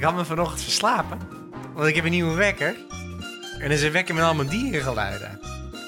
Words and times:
Ik 0.00 0.06
had 0.06 0.14
me 0.14 0.24
vanochtend 0.24 0.62
verslapen, 0.62 1.18
want 1.74 1.88
ik 1.88 1.94
heb 1.94 2.04
een 2.04 2.10
nieuwe 2.10 2.34
wekker. 2.34 2.76
En 3.58 3.68
dat 3.68 3.70
is 3.70 3.82
een 3.82 3.92
wekker 3.92 4.14
met 4.14 4.24
allemaal 4.24 4.48
dierengeluiden. 4.48 5.40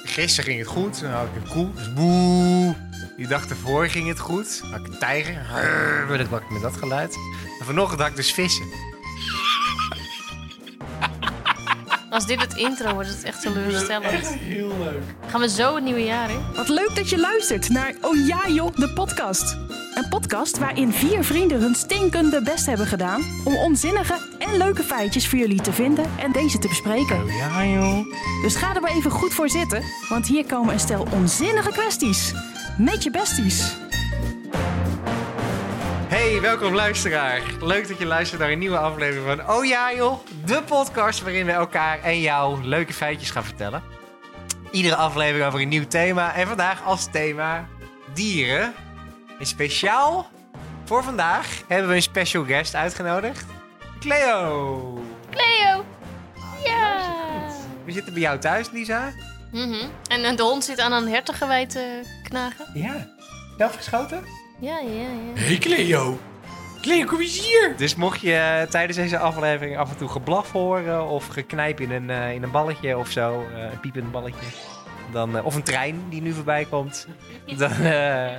Gisteren 0.03 0.45
ging 0.45 0.59
het 0.59 0.67
goed, 0.67 0.99
toen 0.99 1.09
had 1.09 1.25
ik 1.25 1.41
een 1.41 1.49
koe, 1.49 1.73
dus 1.73 1.93
boe. 1.93 2.75
Die 3.17 3.27
dag 3.27 3.49
ervoor 3.49 3.89
ging 3.89 4.07
het 4.07 4.19
goed, 4.19 4.61
dan 4.61 4.71
had 4.71 4.79
ik 4.79 4.87
een 4.87 4.97
tijger, 4.99 5.33
Rrr, 5.33 6.07
werd 6.07 6.21
ik 6.21 6.27
wakker 6.27 6.51
met 6.51 6.61
dat 6.61 6.77
geluid. 6.77 7.15
En 7.59 7.65
vanochtend 7.65 7.99
had 7.99 8.09
ik 8.09 8.15
dus 8.15 8.33
vissen. 8.33 8.65
Als 12.09 12.25
dit 12.25 12.41
het 12.41 12.53
intro 12.53 12.93
wordt, 12.93 13.09
is 13.09 13.15
het 13.15 13.23
echt 13.23 13.41
teleurstellend. 13.41 14.27
Heel 14.27 14.77
leuk. 14.77 15.03
Gaan 15.27 15.41
we 15.41 15.49
zo 15.49 15.75
het 15.75 15.83
nieuwe 15.83 16.03
jaar 16.03 16.29
in? 16.29 16.41
Wat 16.55 16.69
leuk 16.69 16.95
dat 16.95 17.09
je 17.09 17.19
luistert 17.19 17.69
naar 17.69 17.93
Oh 18.01 18.27
ja 18.27 18.47
joh, 18.47 18.75
de 18.75 18.89
podcast. 18.89 19.57
Een 19.93 20.09
podcast 20.09 20.57
waarin 20.57 20.91
vier 20.91 21.23
vrienden 21.23 21.61
hun 21.61 21.75
stinkende 21.75 22.41
best 22.41 22.65
hebben 22.65 22.87
gedaan... 22.87 23.21
om 23.43 23.55
onzinnige 23.55 24.19
en 24.39 24.57
leuke 24.57 24.83
feitjes 24.83 25.27
voor 25.27 25.39
jullie 25.39 25.61
te 25.61 25.73
vinden 25.73 26.05
en 26.19 26.31
deze 26.31 26.59
te 26.59 26.67
bespreken. 26.67 27.25
Ja 27.25 27.65
joh. 27.65 28.05
Dus 28.41 28.55
ga 28.55 28.75
er 28.75 28.81
maar 28.81 28.91
even 28.91 29.11
goed 29.11 29.33
voor 29.33 29.49
zitten, 29.49 29.83
want 30.09 30.27
hier 30.27 30.45
komen 30.45 30.73
een 30.73 30.79
stel 30.79 31.07
onzinnige 31.11 31.71
kwesties. 31.71 32.33
Met 32.77 33.03
je 33.03 33.11
besties. 33.11 33.75
Hey, 36.07 36.41
welkom 36.41 36.73
luisteraar. 36.73 37.41
Leuk 37.61 37.87
dat 37.87 37.97
je 37.99 38.05
luistert 38.05 38.39
naar 38.41 38.51
een 38.51 38.59
nieuwe 38.59 38.77
aflevering 38.77 39.25
van 39.25 39.55
Oh 39.55 39.65
ja 39.65 39.93
joh, 39.93 40.19
de 40.45 40.61
podcast 40.65 41.21
waarin 41.21 41.45
we 41.45 41.51
elkaar 41.51 41.99
en 41.99 42.19
jou 42.19 42.63
leuke 42.63 42.93
feitjes 42.93 43.29
gaan 43.29 43.43
vertellen. 43.43 43.83
Iedere 44.71 44.95
aflevering 44.95 45.45
over 45.45 45.61
een 45.61 45.69
nieuw 45.69 45.87
thema 45.87 46.35
en 46.35 46.47
vandaag 46.47 46.83
als 46.83 47.07
thema 47.11 47.67
dieren. 48.13 48.73
En 49.43 49.49
speciaal 49.49 50.27
voor 50.85 51.03
vandaag 51.03 51.63
hebben 51.67 51.89
we 51.89 51.95
een 51.95 52.01
special 52.01 52.43
guest 52.43 52.75
uitgenodigd. 52.75 53.45
Cleo. 53.99 55.03
Cleo! 55.29 55.85
Ja! 56.63 57.01
We 57.85 57.91
zitten 57.91 58.13
bij 58.13 58.21
jou 58.21 58.39
thuis, 58.39 58.71
Lisa. 58.71 59.11
Mhm. 59.51 59.85
En 60.07 60.23
eh, 60.23 60.35
de 60.35 60.43
hond 60.43 60.63
zit 60.63 60.79
aan 60.79 60.91
een 60.91 61.07
hertengewei 61.07 61.65
te 61.65 62.01
knagen. 62.23 62.65
Ja. 62.73 63.07
Zelf 63.57 63.75
geschoten? 63.75 64.23
Ja, 64.59 64.79
ja, 64.79 64.91
ja. 64.91 65.41
Hey 65.41 65.57
Cleo. 65.57 66.19
Cleo, 66.81 67.05
kom 67.05 67.19
eens 67.19 67.47
hier. 67.47 67.73
Dus 67.77 67.95
mocht 67.95 68.21
je 68.21 68.35
eh, 68.35 68.69
tijdens 68.69 68.97
deze 68.97 69.17
aflevering 69.17 69.77
af 69.77 69.89
en 69.89 69.97
toe 69.97 70.09
geblaf 70.09 70.51
horen 70.51 71.07
of 71.07 71.27
geknijp 71.27 71.79
in 71.79 71.91
een, 71.91 72.09
eh, 72.09 72.33
in 72.33 72.43
een 72.43 72.51
balletje 72.51 72.97
of 72.97 73.09
zo, 73.09 73.45
eh, 73.53 73.61
een 73.71 73.79
piepend 73.79 74.11
balletje, 74.11 74.45
dan, 75.11 75.37
eh, 75.37 75.45
of 75.45 75.55
een 75.55 75.63
trein 75.63 76.03
die 76.09 76.21
nu 76.21 76.33
voorbij 76.33 76.65
komt, 76.69 77.07
dan, 77.57 77.71
eh, 77.71 78.31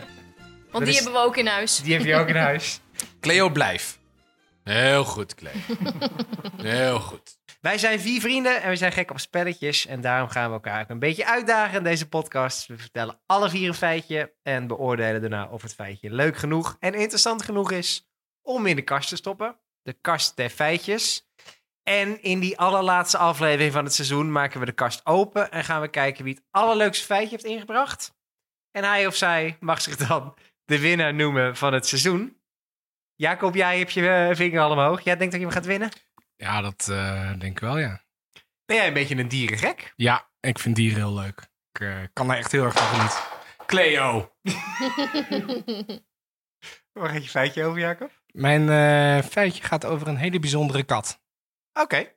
Want 0.74 0.84
die 0.84 0.94
is- 0.94 1.00
hebben 1.02 1.20
we 1.20 1.26
ook 1.28 1.36
in 1.36 1.46
huis. 1.46 1.76
die 1.82 1.92
heb 1.94 2.04
je 2.04 2.14
ook 2.14 2.28
in 2.28 2.36
huis. 2.36 2.80
Cleo, 3.20 3.50
blijf. 3.50 3.98
Heel 4.64 5.04
goed, 5.04 5.34
Cleo. 5.34 5.52
Heel 6.56 7.00
goed. 7.00 7.36
Wij 7.60 7.78
zijn 7.78 8.00
vier 8.00 8.20
vrienden 8.20 8.62
en 8.62 8.68
we 8.68 8.76
zijn 8.76 8.92
gek 8.92 9.10
op 9.10 9.20
spelletjes 9.20 9.86
en 9.86 10.00
daarom 10.00 10.28
gaan 10.28 10.46
we 10.48 10.52
elkaar 10.54 10.82
ook 10.82 10.88
een 10.88 10.98
beetje 10.98 11.26
uitdagen 11.26 11.76
in 11.78 11.84
deze 11.84 12.08
podcast. 12.08 12.66
We 12.66 12.78
vertellen 12.78 13.20
alle 13.26 13.50
vier 13.50 13.68
een 13.68 13.74
feitje 13.74 14.34
en 14.42 14.66
beoordelen 14.66 15.20
daarna 15.20 15.46
of 15.48 15.62
het 15.62 15.74
feitje 15.74 16.10
leuk 16.10 16.36
genoeg 16.36 16.76
en 16.80 16.94
interessant 16.94 17.42
genoeg 17.42 17.70
is 17.72 18.08
om 18.42 18.66
in 18.66 18.76
de 18.76 18.82
kast 18.82 19.08
te 19.08 19.16
stoppen. 19.16 19.56
De 19.82 19.92
kast 20.00 20.36
der 20.36 20.50
feitjes. 20.50 21.28
En 21.82 22.22
in 22.22 22.40
die 22.40 22.58
allerlaatste 22.58 23.18
aflevering 23.18 23.72
van 23.72 23.84
het 23.84 23.94
seizoen 23.94 24.32
maken 24.32 24.60
we 24.60 24.66
de 24.66 24.72
kast 24.72 25.06
open 25.06 25.50
en 25.50 25.64
gaan 25.64 25.80
we 25.80 25.88
kijken 25.88 26.24
wie 26.24 26.34
het 26.34 26.44
allerleukste 26.50 27.04
feitje 27.04 27.30
heeft 27.30 27.44
ingebracht. 27.44 28.14
En 28.70 28.84
hij 28.84 29.06
of 29.06 29.14
zij 29.14 29.56
mag 29.60 29.80
zich 29.80 29.96
dan 29.96 30.34
de 30.64 30.78
winnaar 30.80 31.14
noemen 31.14 31.56
van 31.56 31.72
het 31.72 31.86
seizoen. 31.86 32.42
Jacob, 33.14 33.54
jij 33.54 33.78
hebt 33.78 33.92
je 33.92 34.08
eh, 34.08 34.36
vinger 34.36 34.60
al 34.60 34.70
omhoog. 34.70 35.00
Jij 35.00 35.16
denkt 35.16 35.32
dat 35.32 35.40
je 35.40 35.46
hem 35.46 35.56
gaat 35.56 35.66
winnen? 35.66 35.90
Ja, 36.36 36.60
dat 36.60 36.88
eh, 36.88 37.28
denk 37.28 37.42
ik 37.52 37.58
wel, 37.58 37.78
ja. 37.78 38.02
Ben 38.64 38.76
jij 38.76 38.86
een 38.86 38.92
beetje 38.94 39.16
een 39.16 39.28
dierengek? 39.28 39.92
Ja, 39.96 40.30
ik 40.40 40.58
vind 40.58 40.76
dieren 40.76 40.98
heel 40.98 41.14
leuk. 41.14 41.40
Ik 41.72 41.80
eh, 41.80 42.02
kan 42.12 42.26
daar 42.28 42.36
echt 42.36 42.52
heel 42.52 42.64
erg 42.64 42.74
van 42.74 42.86
genieten. 42.86 43.18
Cleo. 43.66 44.32
Waar 46.92 47.08
gaat 47.10 47.22
je 47.24 47.30
feitje 47.30 47.64
over, 47.64 47.80
Jacob? 47.80 48.22
Mijn 48.26 48.68
eh, 48.68 49.24
feitje 49.30 49.62
gaat 49.62 49.84
over 49.84 50.08
een 50.08 50.16
hele 50.16 50.38
bijzondere 50.38 50.82
kat. 50.84 51.22
Oké. 51.72 52.12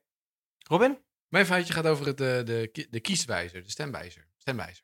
Robin? 0.67 1.05
Mijn 1.27 1.45
feitje 1.45 1.73
gaat 1.73 1.87
over 1.87 2.05
het, 2.05 2.21
eh, 2.21 2.27
de, 2.27 2.69
ki- 2.71 2.87
de 2.89 2.99
kieswijzer, 2.99 3.63
de 3.63 3.69
stemwijzer. 3.69 4.27
Stemwijzer. 4.37 4.83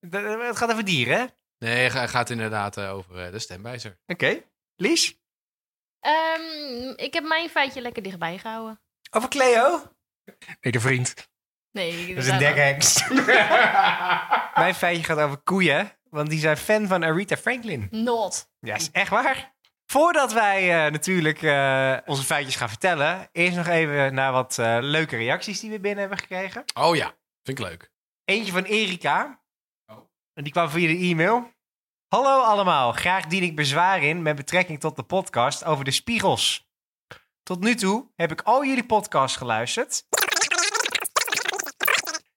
Het 0.00 0.56
gaat 0.56 0.70
over 0.70 0.84
dieren, 0.84 1.18
hè? 1.18 1.26
Oké. 1.62 1.70
Nee, 1.70 1.90
het 1.90 2.10
gaat 2.10 2.30
inderdaad 2.30 2.76
eh, 2.76 2.94
over 2.94 3.24
eh, 3.24 3.32
de 3.32 3.38
stemwijzer. 3.38 3.98
Lies? 4.76 5.20
Ehm, 6.00 6.92
ik 6.96 7.14
heb 7.14 7.24
mijn 7.24 7.48
feitje 7.48 7.80
lekker 7.80 8.02
dichtbij 8.02 8.38
gehouden. 8.38 8.80
Over 9.10 9.28
Cleo? 9.28 9.82
Nee, 10.60 10.72
de 10.72 10.80
vriend. 10.80 11.30
Nee, 11.70 12.14
Dat 12.14 12.24
is 12.24 12.30
een 12.30 12.38
dekhengst. 12.38 13.08
Mijn 14.54 14.74
feitje 14.74 15.04
gaat 15.04 15.18
over 15.18 15.36
koeien, 15.36 15.92
want 16.10 16.30
die 16.30 16.38
zijn 16.38 16.56
fan 16.56 16.86
van 16.86 17.04
Aretha 17.04 17.36
Franklin. 17.36 17.88
Not. 17.90 18.50
Ja, 18.58 18.74
is 18.74 18.90
echt 18.90 19.10
waar. 19.10 19.54
Voordat 19.86 20.32
wij 20.32 20.84
eh, 20.84 20.92
natuurlijk 20.92 21.42
eh, 21.42 21.96
onze 22.06 22.22
feitjes 22.22 22.56
gaan 22.56 22.68
vertellen, 22.68 23.28
eerst 23.32 23.56
nog 23.56 23.66
even 23.66 24.14
naar 24.14 24.32
wat 24.32 24.58
eh, 24.58 24.78
leuke 24.80 25.16
reacties 25.16 25.60
die 25.60 25.70
we 25.70 25.80
binnen 25.80 26.00
hebben 26.00 26.18
gekregen. 26.18 26.64
Oh 26.74 26.96
ja, 26.96 27.06
vind 27.42 27.58
ik 27.58 27.64
leuk. 27.64 27.90
Eentje 28.24 28.52
van 28.52 28.64
Erika. 28.64 29.41
En 30.34 30.42
die 30.44 30.52
kwam 30.52 30.68
via 30.68 30.88
de 30.88 30.98
e-mail. 30.98 31.52
Hallo 32.08 32.42
allemaal, 32.42 32.92
graag 32.92 33.26
dien 33.26 33.42
ik 33.42 33.56
bezwaar 33.56 34.02
in 34.02 34.22
met 34.22 34.36
betrekking 34.36 34.80
tot 34.80 34.96
de 34.96 35.02
podcast 35.02 35.64
over 35.64 35.84
de 35.84 35.90
spiegels. 35.90 36.70
Tot 37.42 37.60
nu 37.60 37.74
toe 37.74 38.10
heb 38.16 38.30
ik 38.32 38.40
al 38.42 38.64
jullie 38.64 38.86
podcasts 38.86 39.36
geluisterd. 39.36 40.04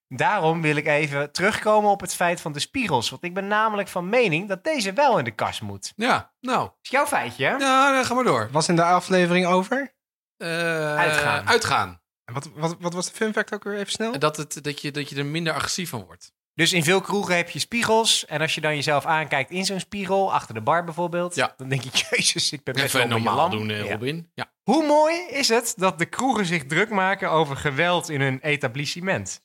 Daarom 0.08 0.62
wil 0.62 0.76
ik 0.76 0.86
even 0.86 1.32
terugkomen 1.32 1.90
op 1.90 2.00
het 2.00 2.14
feit 2.14 2.40
van 2.40 2.52
de 2.52 2.58
spiegels. 2.60 3.10
Want 3.10 3.24
ik 3.24 3.34
ben 3.34 3.46
namelijk 3.46 3.88
van 3.88 4.08
mening 4.08 4.48
dat 4.48 4.64
deze 4.64 4.92
wel 4.92 5.18
in 5.18 5.24
de 5.24 5.34
kast 5.34 5.60
moet. 5.62 5.92
Ja, 5.96 6.32
nou. 6.40 6.70
Is 6.82 6.90
jouw 6.90 7.06
feitje? 7.06 7.44
hè? 7.46 7.56
Ja, 7.56 7.92
dan 7.92 8.04
ga 8.04 8.14
maar 8.14 8.24
door. 8.24 8.48
Was 8.50 8.68
in 8.68 8.76
de 8.76 8.84
aflevering 8.84 9.46
over? 9.46 9.94
Eh, 10.36 10.96
Uitgaan. 10.96 11.48
Uitgaan. 11.48 12.00
En 12.24 12.34
Wat, 12.34 12.48
wat, 12.54 12.76
wat 12.80 12.92
was 12.94 13.06
de 13.06 13.14
fun 13.16 13.32
fact 13.32 13.54
ook 13.54 13.64
weer 13.64 13.74
even 13.78 13.92
snel? 13.92 14.18
Dat, 14.18 14.36
het, 14.36 14.64
dat, 14.64 14.80
je, 14.80 14.90
dat 14.90 15.08
je 15.08 15.16
er 15.16 15.26
minder 15.26 15.52
agressief 15.52 15.90
van 15.90 16.04
wordt. 16.04 16.32
Dus 16.56 16.72
in 16.72 16.84
veel 16.84 17.00
kroegen 17.00 17.36
heb 17.36 17.50
je 17.50 17.58
spiegels. 17.58 18.26
En 18.26 18.40
als 18.40 18.54
je 18.54 18.60
dan 18.60 18.74
jezelf 18.74 19.04
aankijkt 19.04 19.50
in 19.50 19.64
zo'n 19.64 19.80
spiegel, 19.80 20.32
achter 20.32 20.54
de 20.54 20.60
bar 20.60 20.84
bijvoorbeeld, 20.84 21.34
Ja. 21.34 21.54
dan 21.56 21.68
denk 21.68 21.82
je, 21.82 21.90
jezus, 22.10 22.52
ik 22.52 22.64
ben 22.64 22.74
best 22.74 22.86
Even 22.86 22.98
wel 22.98 23.08
normaal 23.08 23.48
doen, 23.50 23.70
eh, 23.70 23.84
Ja. 23.84 23.92
Robin. 23.92 24.30
Ja. 24.34 24.50
Hoe 24.62 24.86
mooi 24.86 25.14
is 25.28 25.48
het 25.48 25.74
dat 25.76 25.98
de 25.98 26.06
kroegen 26.06 26.46
zich 26.46 26.66
druk 26.66 26.90
maken 26.90 27.30
over 27.30 27.56
geweld 27.56 28.08
in 28.08 28.20
hun 28.20 28.38
etablissement? 28.42 29.40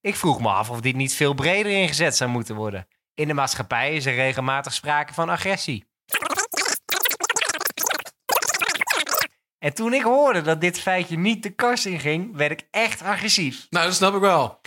Ik 0.00 0.16
vroeg 0.16 0.40
me 0.40 0.48
af 0.48 0.70
of 0.70 0.80
dit 0.80 0.94
niet 0.96 1.14
veel 1.14 1.34
breder 1.34 1.72
ingezet 1.72 2.16
zou 2.16 2.30
moeten 2.30 2.54
worden. 2.54 2.86
In 3.14 3.28
de 3.28 3.34
maatschappij 3.34 3.94
is 3.94 4.06
er 4.06 4.14
regelmatig 4.14 4.72
sprake 4.72 5.14
van 5.14 5.28
agressie. 5.30 5.84
En 9.60 9.74
toen 9.74 9.94
ik 9.94 10.02
hoorde 10.02 10.42
dat 10.42 10.60
dit 10.60 10.80
feitje 10.80 11.18
niet 11.18 11.42
de 11.42 11.50
kast 11.50 11.86
inging, 11.86 12.36
werd 12.36 12.50
ik 12.50 12.66
echt 12.70 13.02
agressief. 13.02 13.66
Nou, 13.70 13.86
dat 13.86 13.94
snap 13.94 14.14
ik 14.14 14.20
wel. 14.20 14.60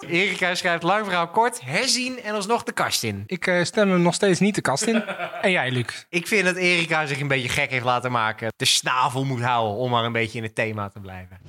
Erika 0.00 0.54
schrijft 0.54 0.82
lang 0.82 1.04
verhaal 1.04 1.28
kort, 1.28 1.60
herzien 1.60 2.22
en 2.22 2.34
alsnog 2.34 2.62
de 2.62 2.72
kast 2.72 3.02
in. 3.02 3.22
Ik 3.26 3.46
eh, 3.46 3.64
stem 3.64 3.90
hem 3.90 4.02
nog 4.02 4.14
steeds 4.14 4.40
niet 4.40 4.54
de 4.54 4.60
kast 4.60 4.82
in. 4.82 5.04
en 5.42 5.50
jij, 5.50 5.70
Luc? 5.70 6.06
Ik 6.08 6.26
vind 6.26 6.44
dat 6.44 6.56
Erika 6.56 7.06
zich 7.06 7.20
een 7.20 7.28
beetje 7.28 7.48
gek 7.48 7.70
heeft 7.70 7.84
laten 7.84 8.12
maken. 8.12 8.52
De 8.56 8.64
snavel 8.64 9.24
moet 9.24 9.42
houden 9.42 9.76
om 9.76 9.90
maar 9.90 10.04
een 10.04 10.12
beetje 10.12 10.38
in 10.38 10.44
het 10.44 10.54
thema 10.54 10.88
te 10.88 11.00
blijven. 11.00 11.40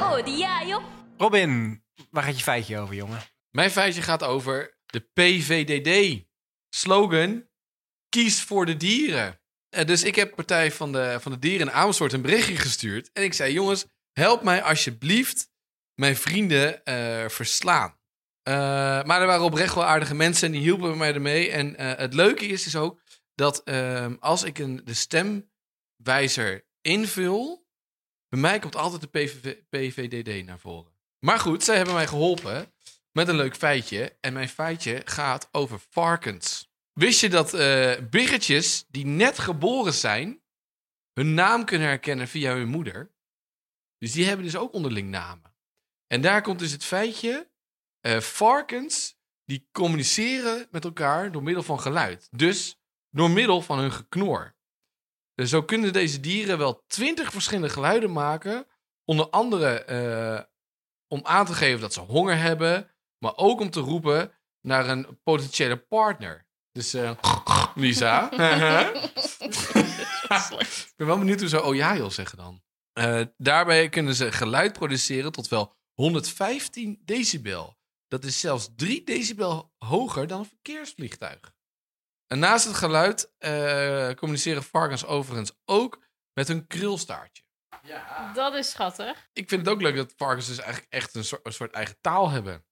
Oh, 0.00 0.24
die 0.24 0.36
ja, 0.36 0.64
joh. 0.64 0.82
Robin, 1.16 1.82
waar 2.10 2.22
gaat 2.22 2.36
je 2.36 2.44
feitje 2.44 2.78
over, 2.78 2.94
jongen? 2.94 3.18
Mijn 3.50 3.70
feitje 3.70 4.02
gaat 4.02 4.22
over 4.22 4.78
de 4.86 5.00
PVDD. 5.00 6.22
Slogan, 6.68 7.44
kies 8.14 8.42
voor 8.42 8.66
de 8.66 8.76
dieren. 8.76 9.40
Eh, 9.68 9.86
dus 9.86 10.02
ik 10.02 10.14
heb 10.14 10.34
Partij 10.34 10.72
van 10.72 10.92
de, 10.92 11.16
van 11.20 11.32
de 11.32 11.38
Dieren 11.38 11.66
in 11.66 11.72
Amersfoort 11.72 12.12
een 12.12 12.22
berichtje 12.22 12.56
gestuurd. 12.56 13.10
En 13.12 13.22
ik 13.22 13.34
zei, 13.34 13.52
jongens, 13.52 13.86
help 14.12 14.42
mij 14.42 14.62
alsjeblieft 14.62 15.50
mijn 15.94 16.16
vrienden 16.16 16.84
eh, 16.84 17.28
verslaan. 17.28 17.98
Eh, 18.42 18.54
maar 19.04 19.20
er 19.20 19.26
waren 19.26 19.44
oprecht 19.44 19.74
wel 19.74 19.84
aardige 19.84 20.14
mensen 20.14 20.46
en 20.46 20.52
die 20.52 20.60
hielpen 20.60 20.96
mij 20.96 21.14
ermee. 21.14 21.50
En 21.50 21.74
het 21.80 22.14
leuke 22.14 22.46
is 22.46 22.62
dus 22.62 22.76
ook 22.76 23.00
dat 23.34 23.62
ehm, 23.62 24.16
als 24.20 24.42
ik 24.42 24.58
een, 24.58 24.80
de 24.84 24.94
stemwijzer 24.94 26.66
invul, 26.80 27.66
bij 28.28 28.40
mij 28.40 28.58
komt 28.58 28.76
altijd 28.76 29.00
de 29.00 29.08
PVV, 29.08 29.56
PVDD 29.68 30.44
naar 30.44 30.58
voren. 30.58 30.92
Maar 31.18 31.38
goed, 31.38 31.64
zij 31.64 31.76
hebben 31.76 31.94
mij 31.94 32.06
geholpen 32.06 32.72
met 33.12 33.28
een 33.28 33.36
leuk 33.36 33.56
feitje. 33.56 34.16
En 34.20 34.32
mijn 34.32 34.48
feitje 34.48 35.02
gaat 35.04 35.48
over 35.52 35.80
varkens. 35.90 36.72
Wist 36.94 37.20
je 37.20 37.28
dat 37.28 37.54
eh 37.54 38.00
biggetjes 38.10 38.86
die 38.88 39.06
net 39.06 39.38
geboren 39.38 39.94
zijn, 39.94 40.42
hun 41.12 41.34
naam 41.34 41.64
kunnen 41.64 41.88
herkennen 41.88 42.28
via 42.28 42.54
hun 42.54 42.68
moeder? 42.68 43.12
Dus 43.98 44.12
die 44.12 44.24
hebben 44.24 44.44
dus 44.44 44.56
ook 44.56 44.72
onderling 44.72 45.08
namen. 45.08 45.56
En 46.06 46.20
daar 46.20 46.42
komt 46.42 46.58
dus 46.58 46.72
het 46.72 46.84
feitje: 46.84 47.50
eh, 48.00 48.20
varkens 48.20 49.16
die 49.44 49.68
communiceren 49.72 50.68
met 50.70 50.84
elkaar 50.84 51.32
door 51.32 51.42
middel 51.42 51.62
van 51.62 51.80
geluid. 51.80 52.28
Dus 52.30 52.78
door 53.10 53.30
middel 53.30 53.62
van 53.62 53.78
hun 53.78 53.92
geknor. 53.92 54.56
Dus 55.34 55.50
zo 55.50 55.62
kunnen 55.62 55.92
deze 55.92 56.20
dieren 56.20 56.58
wel 56.58 56.84
twintig 56.86 57.30
verschillende 57.32 57.68
geluiden 57.68 58.12
maken. 58.12 58.66
Onder 59.04 59.30
andere 59.30 59.84
eh, 59.84 60.44
om 61.08 61.20
aan 61.24 61.46
te 61.46 61.54
geven 61.54 61.80
dat 61.80 61.92
ze 61.92 62.00
honger 62.00 62.36
hebben. 62.38 62.90
Maar 63.18 63.36
ook 63.36 63.60
om 63.60 63.70
te 63.70 63.80
roepen 63.80 64.32
naar 64.60 64.88
een 64.88 65.20
potentiële 65.22 65.76
partner. 65.76 66.46
Dus 66.74 66.94
eh, 66.94 67.10
Lisa. 67.74 68.30
Ik 70.58 70.92
ben 70.96 71.06
wel 71.06 71.18
benieuwd 71.18 71.40
hoe 71.40 71.48
ze 71.48 71.62
Ojajo 71.62 72.08
zeggen 72.08 72.38
dan. 72.38 72.62
Eh, 72.92 73.20
daarbij 73.36 73.88
kunnen 73.88 74.14
ze 74.14 74.32
geluid 74.32 74.72
produceren 74.72 75.32
tot 75.32 75.48
wel 75.48 75.74
115 75.92 77.00
decibel. 77.04 77.76
Dat 78.08 78.24
is 78.24 78.40
zelfs 78.40 78.68
3 78.76 79.04
decibel 79.04 79.72
hoger 79.78 80.26
dan 80.26 80.38
een 80.38 80.46
verkeersvliegtuig. 80.46 81.54
En 82.26 82.38
naast 82.38 82.66
het 82.66 82.76
geluid 82.76 83.32
eh, 83.38 84.10
communiceren 84.10 84.62
varkens 84.62 85.04
overigens 85.04 85.52
ook 85.64 86.02
met 86.32 86.48
hun 86.48 86.66
krulstaartje. 86.66 87.42
Dat 88.34 88.54
is 88.54 88.70
schattig. 88.70 89.28
Ik 89.32 89.48
vind 89.48 89.66
het 89.66 89.74
ook 89.74 89.82
leuk 89.82 89.96
dat 89.96 90.14
varkens 90.16 90.46
dus 90.46 90.58
eigenlijk 90.58 90.92
echt 90.92 91.14
een 91.14 91.24
soort, 91.24 91.46
een 91.46 91.52
soort 91.52 91.72
eigen 91.72 91.96
taal 92.00 92.30
hebben. 92.30 92.64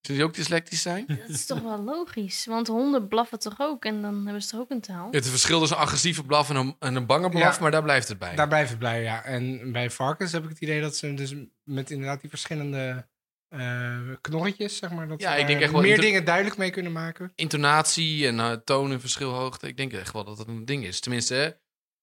Zullen 0.00 0.20
die 0.20 0.28
ook 0.30 0.34
dyslectisch 0.36 0.82
zijn? 0.82 1.04
Dat 1.06 1.28
is 1.28 1.46
toch 1.46 1.60
wel 1.60 1.82
logisch. 1.82 2.46
Want 2.46 2.66
honden 2.66 3.08
blaffen 3.08 3.38
toch 3.38 3.60
ook 3.60 3.84
en 3.84 4.02
dan 4.02 4.24
hebben 4.24 4.42
ze 4.42 4.48
toch 4.48 4.60
ook 4.60 4.70
een 4.70 4.80
taal? 4.80 5.08
Het 5.10 5.28
verschil 5.28 5.58
tussen 5.58 5.76
een 5.76 5.82
agressieve 5.82 6.24
blaf 6.24 6.50
en 6.50 6.56
een, 6.56 6.76
en 6.78 6.94
een 6.94 7.06
bange 7.06 7.28
blaf, 7.28 7.54
Ja. 7.54 7.60
maar 7.62 7.70
daar 7.70 7.82
blijft 7.82 8.08
het 8.08 8.18
bij. 8.18 8.34
Daar 8.34 8.48
blijf 8.48 8.70
ik 8.70 8.78
blij, 8.78 9.02
ja. 9.02 9.24
En 9.24 9.72
bij 9.72 9.90
varkens 9.90 10.32
heb 10.32 10.42
ik 10.42 10.48
het 10.48 10.60
idee 10.60 10.80
dat 10.80 10.96
ze 10.96 11.14
dus 11.14 11.34
met 11.64 11.90
inderdaad 11.90 12.20
die 12.20 12.30
verschillende 12.30 13.08
eh 13.48 13.98
knorretjes, 14.20 14.76
zeg 14.76 14.90
maar, 14.90 15.08
dat 15.08 15.20
Ja, 15.20 15.32
ze 15.34 15.40
ik 15.40 15.46
denk 15.46 15.60
echt 15.60 15.72
wel 15.72 15.80
meer 15.80 16.00
dingen 16.00 16.24
duidelijk 16.24 16.56
mee 16.56 16.70
kunnen 16.70 16.92
maken. 16.92 17.32
Intonatie 17.34 18.26
en 18.26 18.40
eh, 18.40 18.52
toon 18.52 18.92
en 18.92 19.00
verschilhoogte. 19.00 19.66
Ik 19.68 19.76
denk 19.76 19.92
echt 19.92 20.12
wel 20.12 20.24
dat 20.24 20.36
dat 20.36 20.48
een 20.48 20.64
ding 20.64 20.84
is. 20.84 21.00
Tenminste, 21.00 21.34
hè, 21.34 21.50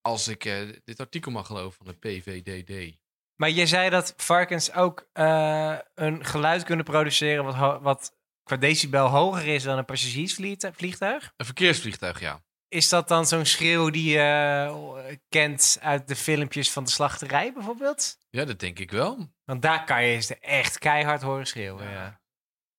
als 0.02 0.28
ik 0.28 0.46
eh, 0.46 0.56
dit 0.84 1.00
artikel 1.00 1.32
mag 1.32 1.46
geloven 1.48 1.78
van 1.86 1.86
de 1.86 1.94
PVDD. 2.08 2.98
Maar 3.38 3.50
je 3.50 3.66
zei 3.66 3.90
dat 3.90 4.14
varkens 4.18 4.74
ook 4.74 5.10
eh, 5.14 5.76
een 5.96 6.26
geluid 6.26 6.64
kunnen 6.64 6.86
produceren 6.86 7.44
wat, 7.44 7.82
wat 7.82 8.16
qua 8.44 8.56
decibel 8.56 9.08
hoger 9.08 9.48
is 9.48 9.64
dan 9.64 9.78
een 9.78 9.86
passagiersvliegtuig. 9.86 11.34
Een 11.38 11.46
verkeersvliegtuig, 11.46 12.20
ja. 12.20 12.42
Is 12.70 12.90
dat 12.90 13.08
dan 13.08 13.26
zo'n 13.26 13.46
schreeuw 13.46 13.90
die 13.90 14.10
je 14.12 14.20
eh, 14.20 15.16
kent 15.30 15.78
uit 15.82 16.08
de 16.08 16.16
filmpjes 16.16 16.72
van 16.72 16.84
de 16.84 16.90
slachterij 16.92 17.54
bijvoorbeeld? 17.54 18.18
Ja, 18.30 18.46
dat 18.46 18.60
denk 18.60 18.80
ik 18.80 18.92
wel. 18.92 19.34
Want 19.46 19.62
daar 19.62 19.84
kan 19.84 20.04
je 20.04 20.22
ze 20.22 20.40
echt 20.40 20.78
keihard 20.78 21.22
horen 21.22 21.48
schreeuwen, 21.48 21.90
ja. 21.90 22.22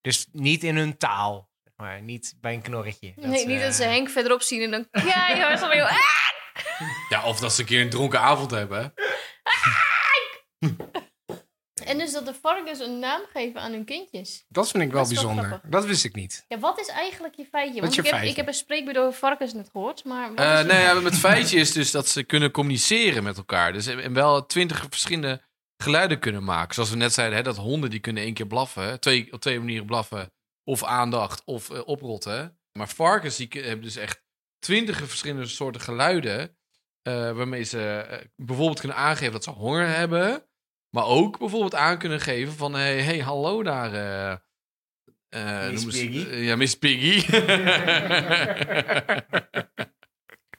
Dus 0.00 0.26
niet 0.32 0.64
in 0.64 0.76
hun 0.76 0.96
taal, 0.96 1.50
maar. 1.76 2.02
Niet 2.02 2.34
bij 2.40 2.54
een 2.54 2.62
knorretje. 2.62 3.12
nee, 3.16 3.46
niet 3.46 3.60
dat 3.60 3.74
ze 3.74 3.84
eh, 3.84 3.90
Henk 3.90 4.08
verderop 4.08 4.42
zien 4.42 4.62
en 4.62 4.70
dan 4.70 4.88
keihard 4.90 5.58
van 5.58 5.70
heel... 5.70 5.88
Ja, 7.08 7.24
of 7.24 7.38
dat 7.38 7.52
ze 7.52 7.60
een 7.60 7.66
keer 7.66 7.80
een 7.80 7.90
dronken 7.90 8.20
avond 8.20 8.50
hebben. 8.50 8.94
En 11.84 11.98
dus 11.98 12.12
dat 12.12 12.26
de 12.26 12.34
varkens 12.34 12.78
een 12.80 12.98
naam 12.98 13.20
geven 13.32 13.60
aan 13.60 13.72
hun 13.72 13.84
kindjes. 13.84 14.44
Dat 14.48 14.70
vind 14.70 14.82
ik 14.82 14.92
wel 14.92 15.02
Dat 15.02 15.10
is 15.10 15.22
wel 15.22 15.34
bijzonder. 15.34 15.60
dat 15.70 15.84
wist 15.84 16.04
ik 16.04 16.14
niet. 16.14 16.44
Ja, 16.48 16.58
wat 16.58 16.80
is 16.80 16.88
eigenlijk 16.88 17.34
je 17.34 17.44
feitje? 17.44 17.80
Want 17.80 17.94
je 17.94 18.00
ik, 18.00 18.06
heb, 18.06 18.14
feitje? 18.14 18.30
ik 18.30 18.36
heb 18.36 18.46
een 18.46 18.54
spreekbeurt 18.54 18.98
over 18.98 19.18
varkens 19.18 19.52
net 19.52 19.68
gehoord, 19.72 20.04
maar... 20.04 20.34
Eh, 20.34 20.64
nee, 20.66 20.80
ja, 20.80 21.02
het 21.02 21.18
feitje 21.18 21.58
is 21.58 21.72
dus 21.72 21.90
dat 21.90 22.08
ze 22.08 22.22
kunnen 22.22 22.50
communiceren 22.50 23.22
met 23.22 23.36
elkaar. 23.36 23.72
Dus 23.72 23.86
en 23.86 24.12
wel 24.12 24.46
twintig 24.46 24.86
verschillende 24.90 25.42
geluiden 25.82 26.18
kunnen 26.18 26.44
maken. 26.44 26.74
Zoals 26.74 26.90
we 26.90 26.96
net 26.96 27.12
zeiden, 27.12 27.36
hè, 27.36 27.42
dat 27.42 27.56
honden 27.56 27.90
die 27.90 28.00
kunnen 28.00 28.22
één 28.22 28.34
keer 28.34 28.46
blaffen. 28.46 29.00
Twee, 29.00 29.32
op 29.32 29.40
twee 29.40 29.58
manieren 29.58 29.86
blaffen. 29.86 30.32
Of 30.64 30.84
aandacht, 30.84 31.42
of 31.44 31.70
eh, 31.70 31.80
oprotten. 31.84 32.58
Maar 32.72 32.88
varkens 32.88 33.36
die 33.36 33.48
hebben 33.50 33.82
dus 33.84 33.96
echt 33.96 34.22
twintig 34.58 34.96
verschillende 34.96 35.46
soorten 35.46 35.80
geluiden. 35.80 36.56
eh, 37.02 37.32
waarmee 37.32 37.62
ze 37.62 37.80
eh, 38.08 38.26
bijvoorbeeld 38.36 38.80
kunnen 38.80 38.96
aangeven 38.96 39.32
dat 39.32 39.44
ze 39.44 39.50
honger 39.50 39.88
hebben. 39.88 40.47
Maar 40.90 41.04
ook 41.04 41.38
bijvoorbeeld 41.38 41.74
aan 41.74 41.98
kunnen 41.98 42.20
geven 42.20 42.52
van... 42.54 42.74
Hey, 42.74 43.02
hey 43.02 43.18
hallo 43.18 43.62
daar... 43.62 43.92
eh 43.94 44.36
eh, 45.28 45.70
Miss 45.70 45.82
ze- 45.82 45.88
Piggy. 45.90 46.28
eh, 46.30 46.44
ja, 46.44 46.56
Miss 46.56 46.78
Piggy. 46.78 47.26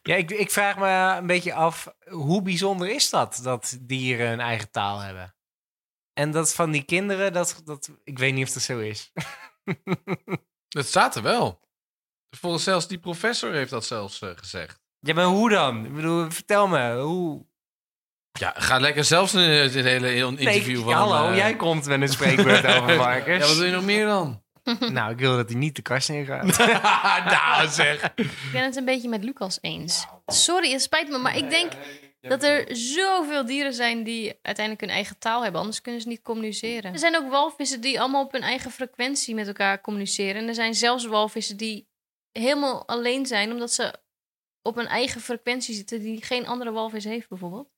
Ja, 0.01 0.15
ik, 0.15 0.31
ik 0.31 0.51
vraag 0.51 0.77
me 0.77 1.17
een 1.17 1.27
beetje 1.27 1.53
af, 1.53 1.93
hoe 2.09 2.41
bijzonder 2.41 2.89
is 2.89 3.09
dat, 3.09 3.39
dat 3.43 3.77
dieren 3.81 4.31
een 4.31 4.39
eigen 4.39 4.71
taal 4.71 4.99
hebben? 4.99 5.35
En 6.13 6.31
dat 6.31 6.53
van 6.55 6.71
die 6.71 6.83
kinderen, 6.83 7.33
dat, 7.33 7.61
dat, 7.65 7.89
ik 8.03 8.19
weet 8.19 8.33
niet 8.33 8.47
of 8.47 8.53
dat 8.53 8.63
zo 8.63 8.79
is. 8.79 9.11
Het 10.77 10.85
staat 10.87 11.15
er 11.15 11.21
wel. 11.21 11.59
Volgens 12.37 12.63
zelfs 12.63 12.87
die 12.87 12.99
professor 12.99 13.53
heeft 13.53 13.69
dat 13.69 13.85
zelfs 13.85 14.21
gezegd. 14.35 14.81
Ja, 14.99 15.13
maar 15.13 15.25
hoe 15.25 15.49
dan? 15.49 15.85
Ik 15.85 15.93
bedoel, 15.93 16.29
vertel 16.31 16.67
me, 16.67 16.99
hoe... 16.99 17.45
Ja, 18.39 18.53
ga 18.57 18.79
lekker 18.79 19.03
zelfs 19.03 19.33
in 19.33 19.39
het 19.39 19.73
hele 19.73 20.07
heel 20.07 20.29
interview 20.29 20.75
Nee, 20.75 20.83
van... 20.83 20.93
hallo, 20.93 21.29
eh, 21.29 21.37
jij 21.37 21.55
komt 21.55 21.85
met 21.85 22.01
een 22.01 22.09
spreekbeurt 22.09 22.65
over 22.75 22.95
varkens. 22.95 23.43
Ja, 23.43 23.47
wat 23.47 23.57
wil 23.57 23.65
je 23.65 23.71
nog 23.71 23.83
meer 23.83 24.05
dan? 24.05 24.41
Nou, 24.91 25.11
ik 25.11 25.19
wil 25.19 25.35
dat 25.35 25.49
hij 25.49 25.57
niet 25.57 25.75
de 25.75 25.81
kast 25.81 26.09
ingaat. 26.09 26.57
nou 27.35 27.67
zeg. 27.67 28.11
Ik 28.15 28.49
ben 28.51 28.63
het 28.63 28.75
een 28.75 28.85
beetje 28.85 29.09
met 29.09 29.23
Lucas 29.23 29.57
eens. 29.61 30.05
Sorry, 30.25 30.71
het 30.71 30.81
spijt 30.81 31.09
me, 31.09 31.17
maar 31.17 31.37
ik 31.37 31.49
denk 31.49 31.71
dat 32.21 32.43
er 32.43 32.75
zoveel 32.75 33.45
dieren 33.45 33.73
zijn 33.73 34.03
die 34.03 34.39
uiteindelijk 34.41 34.85
hun 34.85 34.95
eigen 34.95 35.19
taal 35.19 35.43
hebben. 35.43 35.61
Anders 35.61 35.81
kunnen 35.81 36.01
ze 36.01 36.07
niet 36.07 36.21
communiceren. 36.21 36.93
Er 36.93 36.99
zijn 36.99 37.17
ook 37.17 37.29
walvissen 37.29 37.81
die 37.81 37.99
allemaal 37.99 38.23
op 38.23 38.31
hun 38.31 38.41
eigen 38.41 38.71
frequentie 38.71 39.35
met 39.35 39.47
elkaar 39.47 39.81
communiceren. 39.81 40.41
En 40.41 40.47
er 40.47 40.53
zijn 40.53 40.75
zelfs 40.75 41.05
walvissen 41.05 41.57
die 41.57 41.87
helemaal 42.31 42.87
alleen 42.87 43.25
zijn 43.25 43.51
omdat 43.51 43.73
ze 43.73 43.93
op 44.61 44.77
een 44.77 44.87
eigen 44.87 45.21
frequentie 45.21 45.75
zitten 45.75 45.99
die 45.99 46.23
geen 46.23 46.47
andere 46.47 46.71
walvis 46.71 47.03
heeft, 47.03 47.29
bijvoorbeeld. 47.29 47.69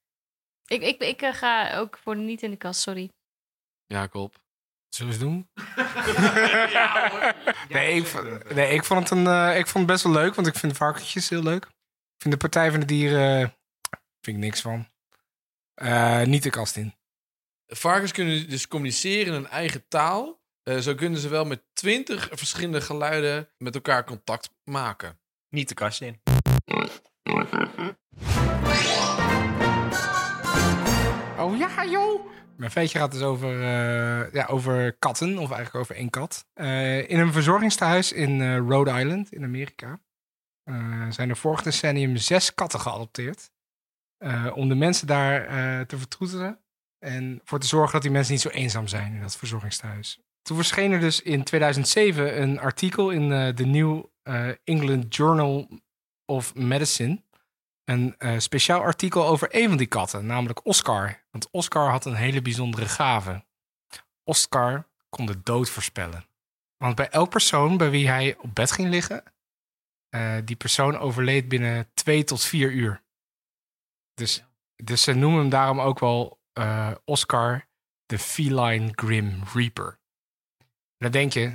Ik, 0.71 0.81
ik, 0.81 1.01
ik 1.01 1.21
eh, 1.21 1.33
ga 1.33 1.77
ook 1.77 1.97
voor 1.97 2.15
niet 2.17 2.41
in 2.41 2.49
de 2.51 2.57
kast, 2.57 2.81
sorry. 2.81 3.09
Jacob. 3.85 4.39
Zullen 4.89 5.19
we 5.19 5.19
het 5.19 5.27
doen? 5.27 5.49
nee, 7.75 7.95
ik, 7.95 8.05
vond- 8.05 8.53
nee 8.53 8.73
ik, 8.73 8.83
vond 8.83 9.09
het 9.09 9.17
een, 9.19 9.27
eh, 9.27 9.57
ik 9.57 9.67
vond 9.67 9.77
het 9.83 9.93
best 9.93 10.03
wel 10.03 10.13
leuk, 10.13 10.35
want 10.35 10.47
ik 10.47 10.55
vind 10.55 10.77
varkentjes 10.77 11.29
heel 11.29 11.43
leuk. 11.43 11.63
Ik 11.65 12.21
vind 12.21 12.33
de 12.33 12.39
Partij 12.39 12.71
van 12.71 12.79
de 12.79 12.85
Dieren, 12.85 13.41
eh, 13.41 13.47
vind 14.21 14.37
ik 14.37 14.43
niks 14.43 14.61
van. 14.61 14.89
Eh, 15.73 16.21
niet 16.23 16.43
de 16.43 16.49
kast 16.49 16.75
in. 16.75 16.95
Varkens 17.67 18.11
kunnen 18.11 18.49
dus 18.49 18.67
communiceren 18.67 19.25
in 19.25 19.33
hun 19.33 19.47
eigen 19.47 19.87
taal. 19.87 20.39
Eh, 20.63 20.77
zo 20.77 20.95
kunnen 20.95 21.19
ze 21.19 21.27
wel 21.29 21.45
met 21.45 21.63
twintig 21.73 22.29
verschillende 22.31 22.81
geluiden 22.81 23.49
met 23.57 23.75
elkaar 23.75 24.03
contact 24.03 24.49
maken. 24.63 25.19
niet 25.49 25.67
de 25.67 25.73
kast 25.73 26.01
in. 26.01 26.21
Ja, 31.69 31.85
joh! 31.85 32.25
Mijn 32.55 32.71
feitje 32.71 32.99
gaat 32.99 33.11
dus 33.11 33.21
over, 33.21 33.61
eh, 33.61 34.33
ja, 34.33 34.45
over 34.45 34.93
katten, 34.93 35.37
of 35.37 35.51
eigenlijk 35.51 35.75
over 35.75 35.95
één 35.95 36.09
kat. 36.09 36.45
Eh, 36.53 37.09
in 37.09 37.19
een 37.19 37.31
verzorgingstehuis 37.31 38.11
in 38.11 38.41
eh, 38.41 38.57
Rhode 38.57 38.99
Island 38.99 39.31
in 39.31 39.43
Amerika 39.43 39.99
zijn 41.09 41.29
er 41.29 41.37
vorig 41.37 41.61
decennium 41.61 42.17
zes 42.17 42.53
katten 42.53 42.79
geadopteerd. 42.79 43.51
om 44.53 44.69
de 44.69 44.75
mensen 44.75 45.07
daar 45.07 45.45
te 45.85 45.97
vertroetelen 45.97 46.59
en 46.99 47.41
voor 47.43 47.59
te 47.59 47.67
zorgen 47.67 47.91
dat 47.91 48.01
die 48.01 48.11
mensen 48.11 48.33
niet 48.33 48.41
zo 48.41 48.49
eenzaam 48.49 48.87
zijn 48.87 49.13
in 49.13 49.21
dat 49.21 49.37
verzorgingstehuis. 49.37 50.19
Toen 50.41 50.55
verscheen 50.55 50.91
er 50.91 50.99
dus 50.99 51.21
in 51.21 51.43
2007 51.43 52.41
een 52.41 52.59
artikel 52.59 53.09
in 53.09 53.29
de 53.55 53.65
New 53.65 54.03
England 54.63 55.15
Journal 55.15 55.69
of 56.25 56.55
Medicine 56.55 57.21
een 57.91 58.15
eh, 58.17 58.39
speciaal 58.39 58.81
artikel 58.81 59.25
over 59.27 59.55
een 59.55 59.67
van 59.67 59.77
die 59.77 59.87
katten, 59.87 60.25
namelijk 60.25 60.65
Oscar. 60.65 61.23
Want 61.31 61.49
Oscar 61.49 61.89
had 61.89 62.05
een 62.05 62.15
hele 62.15 62.41
bijzondere 62.41 62.85
gave. 62.85 63.45
Oscar 64.23 64.87
kon 65.09 65.25
de 65.25 65.41
dood 65.43 65.69
voorspellen. 65.69 66.25
Want 66.77 66.95
bij 66.95 67.09
elk 67.09 67.29
persoon 67.29 67.77
bij 67.77 67.89
wie 67.89 68.07
hij 68.07 68.37
op 68.37 68.55
bed 68.55 68.71
ging 68.71 68.89
liggen, 68.89 69.23
eh, 70.09 70.37
die 70.45 70.55
persoon 70.55 70.97
overleed 70.97 71.47
binnen 71.47 71.91
twee 71.93 72.23
tot 72.23 72.43
vier 72.43 72.71
uur. 72.71 73.03
Dus, 74.13 74.43
dus 74.75 75.03
ze 75.03 75.13
noemen 75.13 75.39
hem 75.39 75.49
daarom 75.49 75.79
ook 75.79 75.99
wel 75.99 76.39
eh, 76.53 76.91
Oscar 77.05 77.67
de 78.05 78.19
Feline 78.19 78.91
Grim 78.95 79.43
Reaper. 79.53 79.99
En 80.57 80.67
dan 80.97 81.11
denk 81.11 81.33
je, 81.33 81.49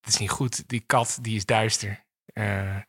dat 0.00 0.12
is 0.12 0.16
niet 0.18 0.30
goed, 0.30 0.68
die 0.68 0.80
kat 0.80 1.18
die 1.20 1.36
is 1.36 1.44
duister. 1.44 2.04
Eh, 2.24 2.80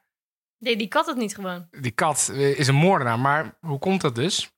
Nee, 0.63 0.77
die 0.77 0.87
kat 0.87 1.05
het 1.05 1.17
niet 1.17 1.35
gewoon. 1.35 1.67
die 1.71 1.91
kat 1.91 2.29
eh, 2.33 2.59
is 2.59 2.67
een 2.67 2.75
moordenaar. 2.75 3.19
Maar 3.19 3.57
hoe 3.59 3.79
komt 3.79 4.01
dat 4.01 4.15
dus? 4.15 4.51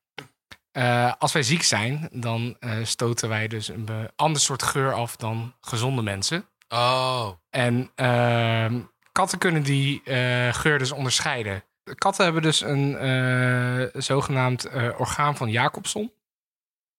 Eh, 0.71 1.13
als 1.17 1.31
wij 1.33 1.43
ziek 1.43 1.63
zijn, 1.63 2.09
dan 2.11 2.55
eh, 2.59 2.83
stoten 2.83 3.29
wij 3.29 3.47
dus 3.47 3.67
een 3.67 4.09
ander 4.15 4.41
soort 4.41 4.63
geur 4.63 4.93
af 4.93 5.15
dan 5.15 5.55
gezonde 5.61 6.01
mensen. 6.01 6.49
Oh. 6.67 7.29
En 7.49 7.91
ehm, 7.95 8.81
katten 9.11 9.37
kunnen 9.37 9.63
die 9.63 10.03
eh, 10.03 10.53
geur 10.53 10.77
dus 10.79 10.91
onderscheiden. 10.91 11.63
Katten 11.95 12.23
hebben 12.23 12.41
dus 12.41 12.61
een 12.61 12.97
eh, 12.97 14.01
zogenaamd 14.01 14.65
eh, 14.65 14.99
orgaan 14.99 15.35
van 15.37 15.49
Jacobson. 15.49 16.13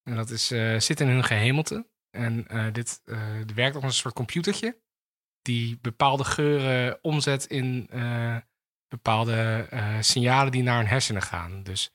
En 0.03 0.17
dat 0.17 0.31
is, 0.31 0.51
eh, 0.51 0.79
zit 0.81 1.01
in 1.01 1.09
hun 1.09 1.25
gehemelte. 1.25 1.87
En 2.11 2.47
eh, 2.49 2.65
dit 2.73 3.01
eh, 3.05 3.19
werkt 3.55 3.75
als 3.75 3.85
een 3.85 3.93
soort 3.93 4.15
computertje. 4.15 4.77
die 5.43 5.79
bepaalde 5.83 6.25
geuren 6.25 6.99
omzet 7.03 7.45
in 7.47 7.87
eh, 7.91 8.37
bepaalde 9.03 9.67
eh, 9.71 9.97
signalen 10.00 10.53
die 10.53 10.62
naar 10.62 10.76
hun 10.76 10.87
hersenen 10.87 11.23
gaan. 11.23 11.62
Dus 11.62 11.91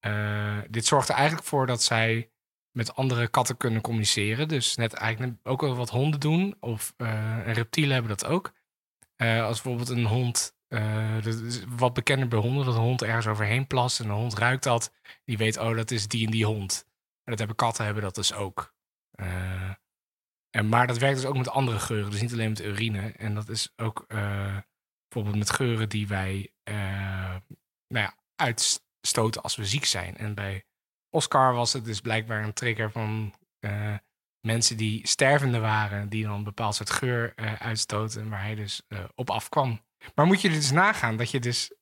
eh, 0.00 0.58
dit 0.68 0.86
zorgt 0.86 1.08
er 1.08 1.14
eigenlijk 1.14 1.46
voor 1.46 1.66
dat 1.66 1.82
zij 1.82 2.30
met 2.70 2.94
andere 2.94 3.28
katten 3.28 3.56
kunnen 3.56 3.80
communiceren. 3.80 4.48
Dus 4.48 4.76
net 4.76 4.92
eigenlijk 4.92 5.38
ook 5.42 5.60
wel 5.60 5.76
wat 5.76 5.90
honden 5.90 6.20
doen. 6.20 6.56
Of 6.60 6.94
eh, 6.96 7.46
en 7.46 7.52
reptielen 7.52 7.92
hebben 7.92 8.16
dat 8.16 8.26
ook. 8.26 8.52
Als 9.16 9.62
bijvoorbeeld 9.62 9.88
een 9.88 10.04
hond, 10.04 10.54
wat 11.68 11.94
bekender 11.94 12.28
bij 12.28 12.38
honden, 12.38 12.64
dat 12.64 12.74
een 12.74 12.80
hond 12.80 13.02
ergens 13.02 13.26
overheen 13.26 13.66
plast 13.66 14.00
en 14.00 14.08
een 14.08 14.14
hond 14.14 14.38
ruikt 14.38 14.62
dat. 14.62 14.92
Die 15.24 15.36
weet, 15.36 15.58
oh, 15.58 15.76
dat 15.76 15.90
is 15.90 16.08
die 16.08 16.24
en 16.24 16.30
die 16.30 16.46
hond. 16.46 16.84
En 17.24 17.30
dat 17.30 17.38
hebben 17.38 17.56
katten 17.56 17.84
hebben 17.84 18.02
dat 18.02 18.14
dus 18.14 18.32
ook. 18.32 18.74
En, 20.50 20.68
maar 20.68 20.86
dat 20.86 20.98
werkt 20.98 21.16
dus 21.16 21.26
ook 21.26 21.36
met 21.36 21.48
andere 21.48 21.78
geuren, 21.78 22.10
dus 22.10 22.20
niet 22.20 22.32
alleen 22.32 22.48
met 22.48 22.60
urine. 22.64 23.12
En 23.16 23.34
dat 23.34 23.48
is 23.48 23.72
ook 23.76 24.06
bijvoorbeeld 25.10 25.44
met 25.44 25.50
geuren 25.50 25.88
die 25.88 26.08
wij 26.08 26.52
eh, 26.62 27.36
nou 27.88 28.06
ja, 28.06 28.14
uitstoten 28.36 29.42
als 29.42 29.56
we 29.56 29.64
ziek 29.64 29.84
zijn. 29.84 30.16
En 30.16 30.34
bij 30.34 30.64
Oscar 31.10 31.54
was 31.54 31.72
het 31.72 31.84
dus 31.84 32.00
blijkbaar 32.00 32.44
een 32.44 32.52
trigger 32.52 32.90
van 32.90 33.34
eh, 33.58 33.94
mensen 34.40 34.76
die 34.76 35.08
stervende 35.08 35.58
waren, 35.58 36.08
die 36.08 36.24
dan 36.24 36.32
een 36.32 36.44
bepaald 36.44 36.74
soort 36.74 36.90
geur 36.90 37.32
eh, 37.36 37.54
uitstoten, 37.54 38.28
waar 38.28 38.42
hij 38.42 38.54
dus 38.54 38.82
op 39.14 39.30
afkwam. 39.30 39.80
Maar 40.14 40.26
moet 40.26 40.40
je 40.40 40.48
dus 40.48 40.70
nagaan 40.70 41.16
dat 41.16 41.30
je 41.30 41.40
dus 41.40 41.72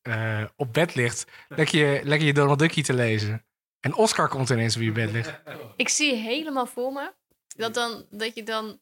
op 0.56 0.72
bed 0.72 0.94
ligt, 0.94 1.24
lekker 1.48 1.78
je, 1.78 2.00
lekker 2.04 2.26
je 2.26 2.32
Donald 2.32 2.58
Duckie 2.58 2.84
te 2.84 2.94
lezen. 2.94 3.46
En 3.80 3.94
Oscar 3.94 4.28
komt 4.28 4.50
ineens 4.50 4.76
op 4.76 4.82
je 4.82 4.92
bed 4.92 5.10
liggen. 5.10 5.42
Ik 5.76 5.88
zie 5.88 6.14
helemaal 6.14 6.66
voor 6.66 6.92
me 6.92 7.12
dat, 7.46 7.74
dan, 7.74 8.06
dat 8.10 8.34
je 8.34 8.42
dan 8.42 8.80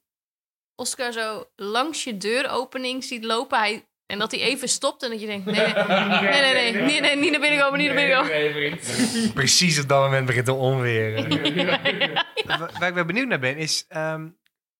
Oscar 0.75 1.13
zo 1.13 1.51
langs 1.57 2.05
je 2.05 2.17
deuropening 2.17 3.05
ziet 3.05 3.25
lopen. 3.25 3.59
Hij, 3.59 3.89
en 4.07 4.19
dat 4.19 4.31
hij 4.31 4.41
even 4.41 4.69
stopt 4.69 5.03
en 5.03 5.11
dat 5.11 5.21
je 5.21 5.27
denkt: 5.27 5.45
nee, 5.51 5.55
nee, 5.75 6.73
nee, 6.73 6.73
nee, 6.73 7.01
nee, 7.01 7.17
niet 7.17 7.31
naar 7.31 7.41
binnen 7.41 7.61
komen, 7.61 7.79
niet 7.79 7.87
naar 7.95 7.97
binnen 7.97 8.17
komen. 8.17 9.33
Precies 9.35 9.81
op 9.81 9.89
dat 9.89 10.03
moment 10.03 10.27
begint 10.27 10.45
te 10.45 10.53
onweren. 10.53 11.29
Wa- 12.47 12.71
Waar 12.79 12.89
ik 12.89 12.95
wel 12.95 13.05
benieuwd 13.05 13.29
naar 13.29 13.39
ben, 13.39 13.57
is... 13.57 13.85
ehm, 13.89 14.29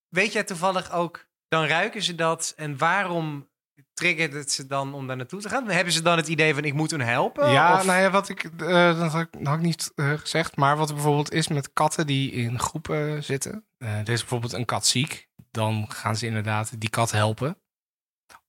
weet 0.09 0.33
jij 0.33 0.45
toevallig 0.45 0.93
ook... 0.93 1.25
Dan 1.49 1.65
ruiken 1.67 2.03
ze 2.03 2.15
dat 2.15 2.53
en 2.57 2.79
waarom 2.79 3.49
triggert 3.95 4.33
het 4.33 4.53
ze 4.53 4.67
dan 4.67 4.95
om 4.95 5.07
daar 5.07 5.17
naartoe 5.17 5.41
te 5.41 5.49
gaan? 5.49 5.69
Hebben 5.71 5.93
ze 5.93 6.03
dan 6.03 6.17
het 6.17 6.29
idee 6.29 6.55
van 6.55 6.65
ik 6.65 6.73
moet 6.75 6.91
hun 6.91 7.01
helpen? 7.01 7.51
Ja, 7.51 7.75
Of- 7.75 7.85
nou 7.85 8.01
ja, 8.01 8.11
wat 8.11 8.29
ik, 8.29 8.45
eh, 8.45 8.99
dat, 8.99 9.13
had 9.13 9.21
ik, 9.21 9.29
dat 9.33 9.47
had 9.47 9.57
ik 9.57 9.63
niet 9.65 9.93
eh, 9.95 10.13
gezegd. 10.13 10.57
Maar 10.57 10.77
wat 10.77 10.89
er 10.89 10.95
bijvoorbeeld 10.95 11.33
is 11.33 11.49
met 11.49 11.73
katten 11.73 12.07
die 12.07 12.31
in 12.33 12.59
groepen 12.59 13.25
zitten. 13.25 13.65
eh, 13.79 13.89
er 13.99 14.09
is 14.09 14.21
bijvoorbeeld 14.21 14.53
een 14.53 14.65
kat 14.65 14.87
ziek. 14.87 15.29
Dan 15.51 15.87
gaan 15.89 16.17
ze 16.17 16.27
inderdaad 16.27 16.81
die 16.81 16.91
kat 16.91 17.11
helpen. 17.11 17.59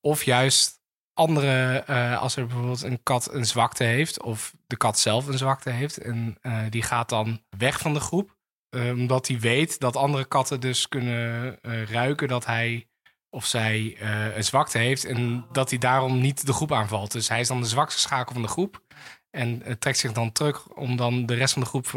Of 0.00 0.22
juist 0.24 0.76
andere, 1.14 1.78
eh, 1.78 2.20
als 2.20 2.36
er 2.36 2.46
bijvoorbeeld 2.46 2.82
een 2.82 3.02
kat 3.02 3.32
een 3.32 3.44
zwakte 3.46 3.84
heeft. 3.84 4.22
Of 4.22 4.54
de 4.66 4.76
kat 4.76 4.98
zelf 4.98 5.26
een 5.26 5.38
zwakte 5.38 5.70
heeft. 5.70 5.98
En 5.98 6.36
eh, 6.40 6.62
die 6.70 6.82
gaat 6.82 7.08
dan 7.08 7.42
weg 7.58 7.78
van 7.78 7.94
de 7.94 8.00
groep. 8.00 8.36
eh, 8.68 8.90
omdat 8.90 9.28
hij 9.28 9.40
weet 9.40 9.80
dat 9.80 9.96
andere 9.96 10.24
katten 10.24 10.60
dus 10.60 10.88
kunnen 10.88 11.58
ruiken 11.86 12.28
dat 12.28 12.46
hij 12.46 12.88
of 13.30 13.46
zij 13.46 13.96
een 14.36 14.44
zwakte 14.44 14.78
heeft 14.78 15.04
en 15.04 15.46
dat 15.52 15.70
hij 15.70 15.78
daarom 15.78 16.20
niet 16.20 16.46
de 16.46 16.52
groep 16.52 16.72
aanvalt. 16.72 17.12
Dus 17.12 17.28
hij 17.28 17.40
is 17.40 17.48
dan 17.48 17.60
de 17.60 17.66
zwakste 17.66 18.00
schakel 18.00 18.32
van 18.32 18.42
de 18.42 18.48
groep 18.48 18.82
en 19.30 19.78
trekt 19.78 19.98
zich 19.98 20.12
dan 20.12 20.32
terug 20.32 20.68
om 20.68 20.96
dan 20.96 21.26
de 21.26 21.34
rest 21.34 21.52
van 21.52 21.62
de 21.62 21.68
groep 21.68 21.92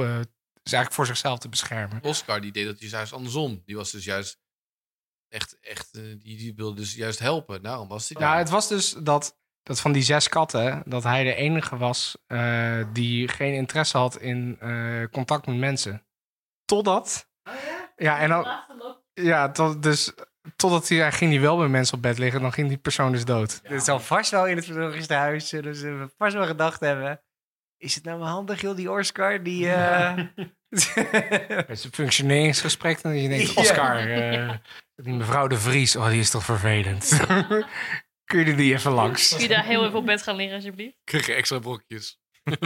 dus 0.64 0.74
eigenlijk 0.74 0.94
voor 0.94 1.06
zichzelf 1.06 1.40
te 1.40 1.50
beschermen. 1.50 2.04
Oscar 2.04 2.42
die 2.42 2.52
deed 2.52 2.66
dat 2.66 2.90
juist 2.90 3.14
andersom. 3.14 3.62
Die 3.66 3.76
was 3.76 3.92
dus 3.92 4.04
juist 4.04 4.40
echt, 5.32 5.58
echt 5.62 5.94
eh, 5.96 6.02
die, 6.02 6.38
die 6.38 6.54
wilde 6.56 6.76
dus 6.76 6.96
juist 6.96 7.20
helpen. 7.20 7.62
Daarom 7.62 7.88
was 7.88 8.10
hij 8.10 8.22
Ja, 8.22 8.30
daar. 8.30 8.38
het 8.40 8.50
was 8.50 8.68
dus 8.68 8.92
dat, 8.92 9.38
dat 9.64 9.80
van 9.82 9.92
die 9.92 10.04
zes 10.04 10.30
katten, 10.30 10.84
dat 10.86 11.04
hij 11.04 11.24
de 11.24 11.36
enige 11.36 11.78
was 11.78 12.18
eh, 12.28 12.84
die 12.94 13.28
geen 13.28 13.54
interesse 13.54 13.98
had 13.98 14.18
in 14.18 14.58
eh, 14.60 15.04
contact 15.12 15.46
met 15.46 15.56
mensen. 15.58 16.06
Totdat. 16.66 17.30
ja? 17.96 18.20
en 18.20 18.30
dan. 18.30 18.48
Ja, 19.14 19.52
tot, 19.52 19.84
dus 19.84 20.14
totdat 20.56 20.88
hij, 20.88 20.98
hij 20.98 21.12
ging 21.12 21.32
hij 21.32 21.42
wel 21.42 21.58
bij 21.58 21.68
mensen 21.68 21.96
op 21.96 22.02
bed 22.02 22.18
liggen, 22.18 22.42
dan 22.42 22.54
ging 22.54 22.68
die 22.68 22.78
persoon 22.78 23.12
dus 23.12 23.26
dood. 23.26 23.62
Dit 23.68 23.84
zal 23.84 24.00
vast 24.00 24.32
wel 24.32 24.48
in 24.48 24.56
het 24.56 24.66
verzorgingshuis, 24.66 25.48
zullen 25.50 25.76
ze 25.76 26.10
vast 26.18 26.34
wel 26.34 26.46
gedacht 26.46 26.80
hebben. 26.80 27.22
Is 27.78 27.96
het 27.96 28.04
nou 28.04 28.20
wel 28.20 28.28
handig, 28.28 28.62
joh, 28.62 28.76
die 28.76 28.92
Oscar? 28.92 29.44
Die, 29.44 29.72
eh, 29.72 30.16
Het 30.70 31.70
is 31.70 31.84
een 31.84 31.94
functioneringsgesprek 31.94 33.00
en 33.00 33.16
je 33.16 33.30
denkt, 33.36 33.54
Ja. 33.54 33.62
Oscar, 33.62 34.10
eh, 34.10 34.56
die 35.04 35.14
mevrouw 35.14 35.48
de 35.48 35.58
Vries, 35.60 35.96
oh, 35.96 36.08
die 36.08 36.20
is 36.20 36.30
toch 36.30 36.44
vervelend. 36.44 37.10
Kun 38.32 38.46
je 38.46 38.56
die 38.56 38.74
even 38.74 38.92
langs? 38.92 39.30
Kun 39.30 39.40
je 39.42 39.48
daar 39.48 39.66
heel 39.66 39.86
even 39.86 39.98
op 40.00 40.06
bed 40.06 40.22
gaan 40.22 40.36
liggen, 40.36 40.56
alsjeblieft? 40.56 40.98
Kreeg 41.04 41.26
je 41.26 41.34
extra 41.34 41.60
brokjes. 41.60 42.20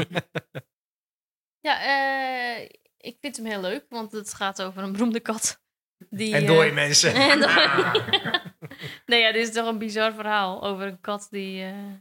Ja, 1.60 1.82
eh, 1.82 2.70
ik 2.98 3.18
vind 3.22 3.36
hem 3.38 3.46
heel 3.46 3.62
leuk, 3.62 3.86
want 3.89 4.12
het 4.12 4.34
gaat 4.34 4.62
over 4.62 4.84
een 4.84 4.92
beroemde 4.92 5.20
kat. 5.20 5.62
Die, 6.10 6.34
en 6.36 6.42
eh, 6.42 6.48
dooie 6.48 6.72
mensen. 6.72 7.13
en 7.32 7.39
nee, 9.06 9.22
ja, 9.22 9.32
dit 9.32 9.48
is 9.48 9.54
toch 9.54 9.68
een 9.68 9.77
bizar 9.77 10.13
verhaal 10.13 10.63
over 10.63 10.88
een 10.88 11.00
kat 11.01 11.27
die... 11.30 11.63
eh, 11.63 11.94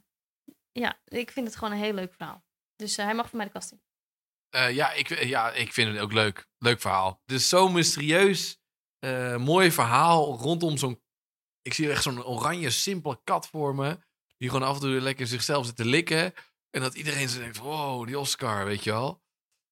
Ja, 0.73 1.01
ik 1.05 1.31
vind 1.31 1.47
het 1.47 1.57
gewoon 1.57 1.73
een 1.73 1.83
heel 1.83 1.93
leuk 1.95 2.15
verhaal. 2.15 2.45
Dus 2.77 2.97
eh, 2.99 3.05
hij 3.05 3.15
mag 3.15 3.29
voor 3.29 3.37
mij 3.37 3.47
de 3.47 3.53
kast 3.53 3.73
in. 3.73 3.83
Eh, 4.51 4.75
ja, 4.75 4.93
ik, 4.93 5.25
ja, 5.25 5.53
ik 5.53 5.73
vind 5.73 5.93
het 5.93 6.01
ook 6.01 6.13
leuk. 6.13 6.47
Leuk 6.59 6.81
verhaal. 6.81 7.23
Dus 7.25 7.49
zo'n 7.49 7.73
mysterieus, 7.73 8.59
eh, 9.05 9.37
mooi 9.37 9.73
verhaal 9.73 10.39
rondom 10.39 10.77
zo'n... 10.77 11.03
Ik 11.63 11.75
zie 11.75 11.91
echt 11.91 12.03
zo'n 12.03 12.25
oranje, 12.25 12.71
simpele 12.71 13.21
kat 13.25 13.49
voor 13.49 13.75
me. 13.75 13.99
Die 14.37 14.51
gewoon 14.51 14.69
af 14.69 14.75
en 14.75 14.81
toe 14.81 15.01
lekker 15.01 15.27
zichzelf 15.27 15.67
zit 15.67 15.77
te 15.77 15.85
likken. 15.85 16.35
En 16.71 16.81
dat 16.81 16.95
iedereen 16.95 17.29
zo 17.29 17.39
denkt, 17.39 17.57
wow, 17.57 18.07
die 18.07 18.19
Oscar, 18.19 18.65
weet 18.65 18.85
je 18.85 18.91
wel. 18.91 19.23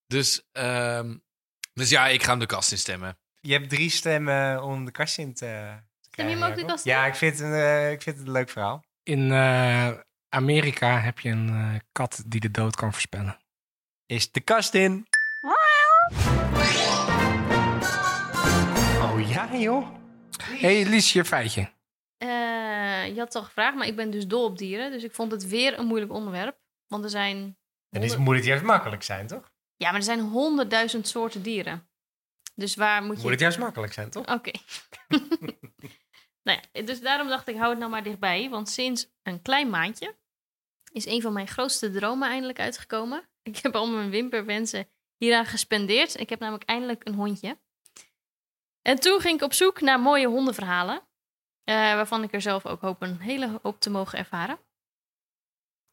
Dus, 0.06 0.48
ehm, 0.52 1.16
dus 1.72 1.90
ja, 1.90 2.08
ik 2.08 2.22
ga 2.22 2.30
hem 2.30 2.38
de 2.38 2.46
kast 2.46 2.70
instemmen. 2.70 3.18
Je 3.40 3.52
hebt 3.52 3.68
drie 3.68 3.90
stemmen 3.90 4.62
om 4.62 4.84
de 4.84 4.90
kast 4.90 5.18
in 5.18 5.34
te, 5.34 5.80
te 6.00 6.08
Stem 6.10 6.28
je 6.28 6.30
hem 6.30 6.38
krijgen, 6.38 6.60
ook 6.60 6.66
de 6.66 6.72
kast 6.72 6.84
in? 6.84 6.92
Ja, 6.92 7.06
ik 7.06 7.14
vind, 7.14 7.38
het, 7.38 7.42
een, 7.42 7.54
eh, 7.54 7.90
ik 7.90 8.02
vind 8.02 8.16
het 8.16 8.26
een 8.26 8.32
leuk 8.32 8.48
verhaal. 8.48 8.84
In 9.02 9.32
eh, 9.32 9.90
Amerika 10.28 11.00
heb 11.00 11.18
je 11.18 11.28
een 11.28 11.48
eh, 11.48 11.80
kat 11.92 12.22
die 12.26 12.40
de 12.40 12.50
dood 12.50 12.76
kan 12.76 12.92
voorspellen. 12.92 13.38
Is 14.06 14.30
de 14.30 14.40
kast 14.40 14.74
in? 14.74 15.06
Ja, 19.50 19.58
joh. 19.58 19.88
hey, 20.42 20.84
Lies, 20.84 21.12
je 21.12 21.24
feitje. 21.24 21.72
Eh, 22.16 23.06
je 23.06 23.14
had 23.16 23.26
het 23.26 23.34
al 23.34 23.42
gevraagd, 23.42 23.76
maar 23.76 23.86
ik 23.86 23.96
ben 23.96 24.10
dus 24.10 24.26
dol 24.26 24.44
op 24.44 24.58
dieren. 24.58 24.90
Dus 24.90 25.04
ik 25.04 25.14
vond 25.14 25.32
het 25.32 25.48
weer 25.48 25.78
een 25.78 25.86
moeilijk 25.86 26.12
onderwerp. 26.12 26.58
Want 26.86 27.04
er 27.04 27.10
zijn... 27.10 27.56
En 27.88 28.02
is, 28.02 28.16
moet 28.16 28.34
het 28.34 28.44
juist 28.44 28.64
makkelijk 28.64 29.02
zijn, 29.02 29.26
toch? 29.26 29.52
Ja, 29.76 29.90
maar 29.90 29.98
er 29.98 30.02
zijn 30.02 30.20
honderdduizend 30.20 31.08
soorten 31.08 31.42
dieren. 31.42 31.88
Dus 32.54 32.74
waar 32.74 33.02
moet 33.02 33.16
je... 33.16 33.22
Moet 33.22 33.30
het 33.30 33.40
juist 33.40 33.58
makkelijk 33.58 33.92
zijn, 33.92 34.10
toch? 34.10 34.26
Oké. 34.26 34.50
nou 36.46 36.60
ja, 36.72 36.82
dus 36.82 37.00
daarom 37.00 37.28
dacht 37.28 37.48
ik, 37.48 37.56
hou 37.56 37.70
het 37.70 37.78
nou 37.78 37.90
maar 37.90 38.02
dichtbij. 38.02 38.48
Want 38.50 38.68
sinds 38.68 39.12
een 39.22 39.42
klein 39.42 39.70
maandje 39.70 40.16
is 40.92 41.06
een 41.06 41.22
van 41.22 41.32
mijn 41.32 41.48
grootste 41.48 41.90
dromen 41.90 42.28
eindelijk 42.28 42.58
uitgekomen. 42.58 43.28
Ik 43.42 43.56
heb 43.56 43.74
al 43.74 43.86
mijn 43.86 44.10
wimperwensen 44.10 44.88
hieraan 45.16 45.46
gespendeerd. 45.46 46.20
Ik 46.20 46.28
heb 46.28 46.40
namelijk 46.40 46.68
eindelijk 46.68 47.06
een 47.06 47.14
hondje. 47.14 47.58
En 48.82 49.00
toen 49.00 49.20
ging 49.20 49.36
ik 49.38 49.44
op 49.44 49.52
zoek 49.52 49.80
naar 49.80 50.00
mooie 50.00 50.26
hondenverhalen. 50.26 51.02
eh, 51.64 51.74
waarvan 51.74 52.22
ik 52.22 52.32
er 52.32 52.40
zelf 52.42 52.66
ook 52.66 52.80
hoop 52.80 53.02
een 53.02 53.20
hele 53.20 53.58
hoop 53.62 53.80
te 53.80 53.90
mogen 53.90 54.18
ervaren. 54.18 54.58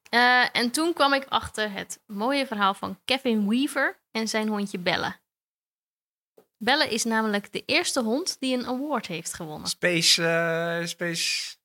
Eh, 0.10 0.56
en 0.56 0.72
toen 0.72 0.94
kwam 0.94 1.14
ik 1.14 1.26
achter 1.28 1.72
het 1.72 2.04
mooie 2.08 2.48
verhaal 2.48 2.74
van 2.74 3.00
Kevin 3.06 3.50
Weaver 3.50 4.00
en 4.12 4.28
zijn 4.28 4.48
hondje 4.48 4.80
Belle. 4.80 5.16
Belle 6.58 6.88
is 6.90 7.04
namelijk 7.04 7.52
de 7.54 7.64
eerste 7.66 8.02
hond 8.02 8.40
die 8.40 8.58
een 8.58 8.66
award 8.66 9.08
heeft 9.08 9.34
gewonnen. 9.34 9.68
Space, 9.68 10.26
eh, 10.28 10.86
Space, 10.88 11.56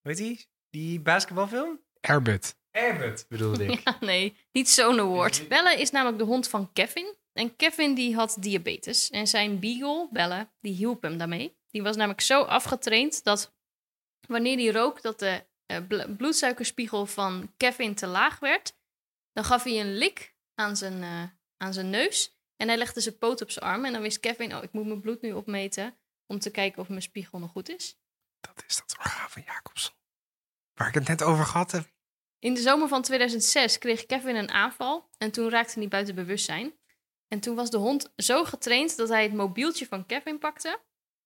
weet 0.00 0.16
die? 0.16 0.46
Die 0.70 1.00
basketbalfilm? 1.00 1.80
Airbud. 2.00 2.56
Airbud 2.70 3.26
bedoelde 3.28 3.64
ik. 3.66 3.80
Ja, 3.84 3.96
nee, 4.00 4.36
niet 4.52 4.68
zo'n 4.70 5.00
award. 5.00 5.48
Belle 5.48 5.80
is 5.80 5.90
namelijk 5.90 6.18
de 6.18 6.24
hond 6.24 6.48
van 6.48 6.72
Kevin. 6.72 7.14
En 7.32 7.56
Kevin 7.56 7.94
die 7.94 8.14
had 8.14 8.36
diabetes. 8.40 9.10
En 9.10 9.26
zijn 9.26 9.60
beagle, 9.60 10.08
Belle, 10.10 10.50
die 10.60 10.74
hielp 10.74 11.02
hem 11.02 11.18
daarmee. 11.18 11.58
Die 11.70 11.82
was 11.82 11.96
namelijk 11.96 12.20
zo 12.20 12.42
afgetraind 12.42 13.24
dat 13.24 13.54
wanneer 14.26 14.56
hij 14.56 14.70
rook 14.70 15.02
dat 15.02 15.18
de 15.18 15.46
eh, 15.66 15.86
bl- 15.88 16.14
bloedsuikerspiegel 16.16 17.06
van 17.06 17.52
Kevin 17.56 17.94
te 17.94 18.06
laag 18.06 18.38
werd, 18.38 18.76
dan 19.32 19.44
gaf 19.44 19.62
hij 19.62 19.80
een 19.80 19.94
lik 19.96 20.34
aan 20.54 20.76
zijn, 20.76 21.02
eh, 21.02 21.22
aan 21.56 21.72
zijn 21.72 21.90
neus. 21.90 22.38
En 22.56 22.68
hij 22.68 22.76
legde 22.76 23.00
zijn 23.00 23.18
poot 23.18 23.40
op 23.42 23.50
zijn 23.50 23.64
arm. 23.64 23.84
En 23.84 23.92
dan 23.92 24.02
wist 24.02 24.20
Kevin, 24.20 24.56
oh, 24.56 24.62
ik 24.62 24.72
moet 24.72 24.86
mijn 24.86 25.00
bloed 25.00 25.22
nu 25.22 25.32
opmeten 25.32 25.98
om 26.26 26.38
te 26.38 26.50
kijken 26.50 26.82
of 26.82 26.88
mijn 26.88 27.02
spiegel 27.02 27.38
nog 27.38 27.50
goed 27.50 27.68
is. 27.68 27.98
Dat 28.40 28.64
is 28.66 28.76
dat 28.76 28.96
orgaan 28.98 29.30
van 29.30 29.42
Jacobson. 29.42 29.94
Waar 30.74 30.88
ik 30.88 30.94
het 30.94 31.08
net 31.08 31.22
over 31.22 31.44
gehad 31.44 31.70
heb. 31.70 31.90
In 32.38 32.54
de 32.54 32.60
zomer 32.60 32.88
van 32.88 33.02
2006 33.02 33.78
kreeg 33.78 34.06
Kevin 34.06 34.36
een 34.36 34.50
aanval 34.50 35.08
en 35.18 35.30
toen 35.30 35.50
raakte 35.50 35.78
hij 35.78 35.88
buiten 35.88 36.14
bewustzijn. 36.14 36.79
En 37.32 37.40
toen 37.40 37.54
was 37.54 37.70
de 37.70 37.76
hond 37.76 38.12
zo 38.16 38.44
getraind 38.44 38.96
dat 38.96 39.08
hij 39.08 39.22
het 39.22 39.32
mobieltje 39.32 39.86
van 39.86 40.06
Kevin 40.06 40.38
pakte 40.38 40.80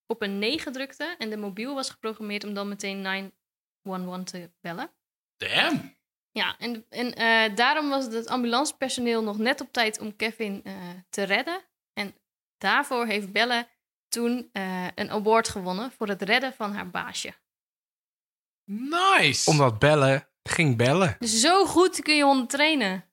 op 0.06 0.22
een 0.22 0.38
9 0.38 0.72
drukte 0.72 1.14
en 1.18 1.30
de 1.30 1.36
mobiel 1.36 1.74
was 1.74 1.90
geprogrammeerd 1.90 2.44
om 2.44 2.54
dan 2.54 2.68
meteen 2.68 3.00
911 3.00 4.24
te 4.24 4.50
bellen. 4.60 4.90
Damn. 5.36 5.96
Ja, 6.30 6.58
en, 6.58 6.86
en 6.88 7.14
eh, 7.14 7.56
daarom 7.56 7.88
was 7.88 8.04
het 8.04 8.26
ambulancepersoneel 8.26 9.22
nog 9.22 9.38
net 9.38 9.60
op 9.60 9.72
tijd 9.72 10.00
om 10.00 10.16
Kevin 10.16 10.60
eh, 10.64 10.74
te 11.10 11.22
redden. 11.22 11.62
En 11.92 12.14
daarvoor 12.58 13.06
heeft 13.06 13.32
Belle 13.32 13.68
toen 14.08 14.48
eh, 14.52 14.86
een 14.94 15.10
award 15.10 15.48
gewonnen 15.48 15.92
voor 15.92 16.08
het 16.08 16.22
redden 16.22 16.52
van 16.52 16.72
haar 16.72 16.90
baasje. 16.90 17.34
Nice. 18.70 19.50
Omdat 19.50 19.78
bellen 19.78 20.28
ging 20.42 20.76
bellen. 20.76 21.16
Dus 21.18 21.40
zo 21.40 21.66
goed 21.66 22.02
kun 22.02 22.16
je 22.16 22.24
honden 22.24 22.46
trainen. 22.46 23.04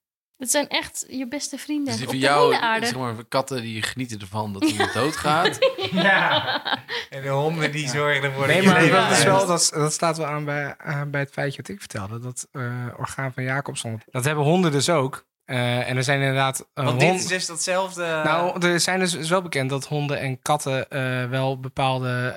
Het 0.41 0.51
zijn 0.51 0.67
echt 0.67 1.05
je 1.09 1.27
beste 1.27 1.57
vrienden 1.57 1.85
Dus 1.85 1.95
die 1.95 2.05
op 2.05 2.11
van 2.11 2.19
de 2.21 2.25
jou, 2.25 2.53
hele 2.53 2.65
aarde. 2.65 2.85
zeg 2.85 2.95
maar, 2.97 3.13
katten 3.29 3.61
die 3.61 3.81
genieten 3.81 4.19
ervan 4.19 4.53
dat 4.53 4.63
iemand 4.63 4.93
doodgaat. 4.93 5.57
Ja. 5.91 6.61
En 7.09 7.21
de 7.21 7.29
honden 7.29 7.71
die 7.71 7.89
zorgen 7.89 8.23
ervoor 8.23 8.47
Nee, 8.47 8.55
dat 8.55 8.63
je 8.65 8.69
maar 8.71 8.81
leven 8.81 8.95
dat, 8.97 9.11
is 9.11 9.23
blijft. 9.23 9.23
wel, 9.23 9.47
dat, 9.47 9.71
dat 9.73 9.93
staat 9.93 10.17
wel 10.17 10.25
aan 10.25 10.45
bij, 10.45 10.75
aan 10.77 11.11
bij 11.11 11.19
het 11.21 11.31
feitje 11.31 11.61
wat 11.61 11.71
ik 11.71 11.79
vertelde. 11.79 12.19
Dat 12.19 12.47
eh, 12.51 12.87
orgaan 12.97 13.33
van 13.33 13.43
Jacobson. 13.43 14.01
Dat 14.11 14.25
hebben 14.25 14.43
honden 14.43 14.71
dus 14.71 14.89
ook. 14.89 15.25
Eh, 15.45 15.89
en 15.89 15.97
er 15.97 16.03
zijn 16.03 16.19
inderdaad... 16.19 16.67
eh, 16.73 16.85
Want 16.85 16.99
dit 16.99 17.13
is 17.13 17.27
dus 17.27 17.45
datzelfde... 17.45 18.21
Nou, 18.23 18.65
er 18.67 18.79
zijn 18.79 18.99
dus 18.99 19.13
is 19.13 19.29
wel 19.29 19.41
bekend 19.41 19.69
dat 19.69 19.87
honden 19.87 20.19
en 20.19 20.41
katten 20.41 20.89
eh, 20.89 21.29
wel 21.29 21.59
bepaalde 21.59 22.35